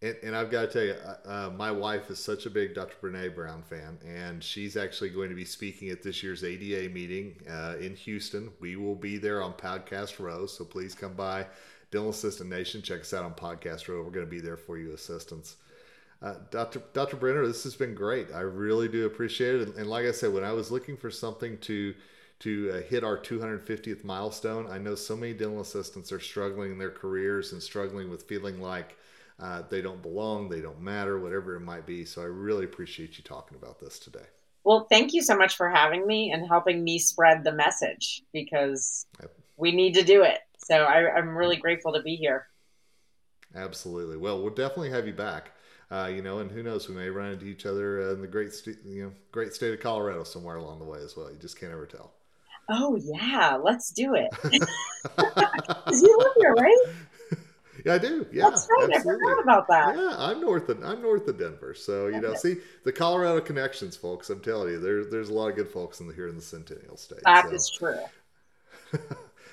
And, 0.00 0.16
and 0.22 0.36
I've 0.36 0.50
got 0.50 0.62
to 0.62 0.66
tell 0.68 0.84
you, 0.84 0.94
uh, 0.94 1.28
uh, 1.28 1.50
my 1.50 1.70
wife 1.70 2.10
is 2.10 2.18
such 2.18 2.46
a 2.46 2.50
big 2.50 2.74
Dr. 2.74 2.94
Brene 3.02 3.34
Brown 3.34 3.62
fan, 3.62 3.98
and 4.06 4.42
she's 4.42 4.76
actually 4.76 5.10
going 5.10 5.28
to 5.28 5.34
be 5.34 5.44
speaking 5.44 5.90
at 5.90 6.02
this 6.02 6.22
year's 6.22 6.44
ADA 6.44 6.92
meeting 6.92 7.36
uh, 7.50 7.74
in 7.80 7.96
Houston. 7.96 8.50
We 8.60 8.76
will 8.76 8.94
be 8.94 9.18
there 9.18 9.42
on 9.42 9.54
Podcast 9.54 10.20
Row, 10.20 10.46
so 10.46 10.64
please 10.64 10.94
come 10.94 11.14
by. 11.14 11.46
Dental 11.90 12.10
Assistant 12.10 12.50
Nation, 12.50 12.82
check 12.82 13.00
us 13.00 13.14
out 13.14 13.24
on 13.24 13.34
Podcast 13.34 13.88
Row. 13.88 14.02
We're 14.02 14.10
going 14.10 14.26
to 14.26 14.30
be 14.30 14.40
there 14.40 14.58
for 14.58 14.78
you, 14.78 14.92
assistants. 14.92 15.56
Uh, 16.20 16.34
Dr. 16.50 16.82
Dr. 16.92 17.16
Brenner, 17.16 17.46
this 17.46 17.62
has 17.64 17.76
been 17.76 17.94
great. 17.94 18.32
I 18.34 18.40
really 18.40 18.88
do 18.88 19.06
appreciate 19.06 19.56
it. 19.56 19.68
And, 19.68 19.76
and 19.76 19.88
like 19.88 20.04
I 20.04 20.10
said, 20.10 20.32
when 20.32 20.44
I 20.44 20.52
was 20.52 20.70
looking 20.70 20.96
for 20.96 21.10
something 21.10 21.58
to 21.58 21.94
to 22.40 22.70
uh, 22.72 22.80
hit 22.82 23.02
our 23.02 23.18
250th 23.18 24.04
milestone, 24.04 24.68
I 24.70 24.78
know 24.78 24.94
so 24.94 25.16
many 25.16 25.32
dental 25.32 25.60
assistants 25.60 26.12
are 26.12 26.20
struggling 26.20 26.70
in 26.70 26.78
their 26.78 26.90
careers 26.90 27.52
and 27.52 27.60
struggling 27.60 28.10
with 28.10 28.22
feeling 28.24 28.60
like 28.60 28.96
uh, 29.40 29.62
they 29.68 29.80
don't 29.80 30.02
belong, 30.02 30.48
they 30.48 30.60
don't 30.60 30.80
matter, 30.80 31.18
whatever 31.18 31.56
it 31.56 31.60
might 31.60 31.84
be. 31.84 32.04
So 32.04 32.22
I 32.22 32.26
really 32.26 32.64
appreciate 32.64 33.18
you 33.18 33.24
talking 33.24 33.56
about 33.56 33.80
this 33.80 33.98
today. 33.98 34.26
Well, 34.64 34.86
thank 34.88 35.12
you 35.14 35.22
so 35.22 35.36
much 35.36 35.56
for 35.56 35.68
having 35.68 36.06
me 36.06 36.30
and 36.30 36.46
helping 36.46 36.84
me 36.84 36.98
spread 36.98 37.42
the 37.42 37.52
message 37.52 38.22
because 38.32 39.06
yep. 39.20 39.32
we 39.56 39.72
need 39.72 39.94
to 39.94 40.04
do 40.04 40.22
it. 40.22 40.40
So 40.58 40.84
I, 40.84 41.12
I'm 41.12 41.36
really 41.36 41.56
grateful 41.56 41.92
to 41.92 42.02
be 42.02 42.16
here. 42.16 42.46
Absolutely. 43.54 44.16
Well, 44.16 44.42
we'll 44.42 44.54
definitely 44.54 44.90
have 44.90 45.06
you 45.06 45.14
back. 45.14 45.52
Uh, 45.90 46.10
you 46.14 46.20
know, 46.20 46.38
and 46.38 46.50
who 46.50 46.62
knows, 46.62 46.88
we 46.88 46.94
may 46.94 47.08
run 47.08 47.32
into 47.32 47.46
each 47.46 47.64
other 47.64 48.10
in 48.10 48.20
the 48.20 48.26
great, 48.26 48.52
st- 48.52 48.78
you 48.84 49.04
know, 49.04 49.12
great 49.32 49.54
state 49.54 49.72
of 49.72 49.80
Colorado 49.80 50.22
somewhere 50.22 50.56
along 50.56 50.78
the 50.78 50.84
way 50.84 50.98
as 51.00 51.16
well. 51.16 51.30
You 51.30 51.38
just 51.38 51.58
can't 51.58 51.72
ever 51.72 51.86
tell. 51.86 52.12
Oh 52.68 52.96
yeah, 52.96 53.56
let's 53.56 53.90
do 53.90 54.14
it. 54.14 54.28
you 54.52 56.18
live 56.18 56.32
here, 56.36 56.54
right? 56.54 56.76
Yeah, 57.84 57.94
I 57.94 57.98
do. 57.98 58.26
Yeah, 58.32 58.50
that's 58.50 58.68
right. 58.78 58.90
Absolutely. 58.92 59.24
I 59.24 59.30
forgot 59.30 59.42
about 59.42 59.68
that. 59.68 59.96
Yeah, 59.96 60.14
I'm 60.18 60.40
north 60.40 60.68
of 60.68 60.82
I'm 60.84 61.00
north 61.00 61.28
of 61.28 61.38
Denver, 61.38 61.74
so 61.74 62.08
you 62.08 62.16
okay. 62.16 62.26
know, 62.26 62.34
see 62.34 62.56
the 62.84 62.92
Colorado 62.92 63.40
connections, 63.40 63.96
folks. 63.96 64.30
I'm 64.30 64.40
telling 64.40 64.72
you, 64.72 64.80
there's 64.80 65.08
there's 65.10 65.30
a 65.30 65.32
lot 65.32 65.48
of 65.48 65.56
good 65.56 65.68
folks 65.68 66.00
in 66.00 66.08
the, 66.08 66.14
here 66.14 66.28
in 66.28 66.36
the 66.36 66.42
Centennial 66.42 66.96
State. 66.96 67.20
That 67.24 67.48
so. 67.48 67.54
is 67.54 67.70
true. 67.70 67.98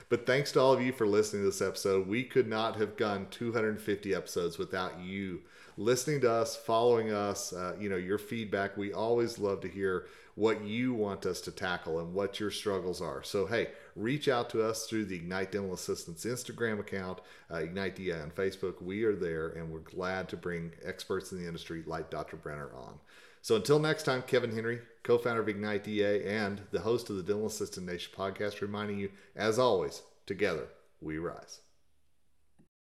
but 0.10 0.26
thanks 0.26 0.52
to 0.54 0.60
all 0.60 0.74
of 0.74 0.82
you 0.82 0.92
for 0.92 1.08
listening 1.08 1.44
to 1.44 1.50
this 1.50 1.62
episode. 1.62 2.08
We 2.08 2.24
could 2.24 2.48
not 2.48 2.78
have 2.78 2.98
gone 2.98 3.28
250 3.32 4.14
episodes 4.14 4.58
without 4.58 5.00
you 5.00 5.42
listening 5.78 6.22
to 6.22 6.32
us, 6.32 6.56
following 6.56 7.12
us, 7.12 7.54
uh, 7.54 7.76
you 7.80 7.90
know, 7.90 7.96
your 7.96 8.18
feedback. 8.18 8.78
We 8.78 8.94
always 8.94 9.40
love 9.40 9.62
to 9.62 9.68
hear 9.68 10.08
what 10.36 10.64
you 10.64 10.94
want 10.94 11.26
us 11.26 11.40
to 11.42 11.52
tackle 11.52 12.00
and 12.00 12.14
what 12.14 12.40
your 12.40 12.52
struggles 12.52 13.02
are. 13.02 13.24
So, 13.24 13.46
hey, 13.46 13.70
reach 13.96 14.28
out 14.28 14.50
to 14.50 14.64
us 14.64 14.86
through 14.86 15.06
the 15.06 15.16
Ignite 15.16 15.54
Dental 15.54 15.74
Assistance 15.74 16.26
Instagram 16.26 16.80
account, 16.80 17.20
uh, 17.50 17.58
Ignite 17.58 17.96
DA 17.96 18.22
on 18.22 18.32
Facebook. 18.32 18.82
We 18.82 19.04
are 19.06 19.16
there 19.16 19.50
and 19.50 19.72
we're 19.72 19.80
glad 19.80 20.28
to 20.30 20.38
bring 20.38 20.74
experts 20.84 21.32
in 21.32 21.40
the 21.40 21.48
industry 21.48 21.84
like 21.86 22.10
Dr. 22.10 22.36
Brenner 22.36 22.70
on. 22.76 22.96
So 23.42 23.56
until 23.56 23.80
next 23.80 24.04
time, 24.04 24.24
Kevin 24.24 24.54
Henry, 24.54 24.82
co 25.04 25.18
founder 25.18 25.42
of 25.42 25.48
Ignite 25.48 25.84
DA 25.84 26.26
and 26.26 26.62
the 26.72 26.80
host 26.80 27.10
of 27.10 27.16
the 27.16 27.24
Dental 27.24 27.46
Assistant 27.46 27.86
Nation 27.86 28.12
podcast, 28.18 28.60
reminding 28.60 29.00
you, 29.00 29.12
as 29.36 29.60
always, 29.60 30.02
together 30.26 30.68
we 31.00 31.18
rise. 31.18 31.60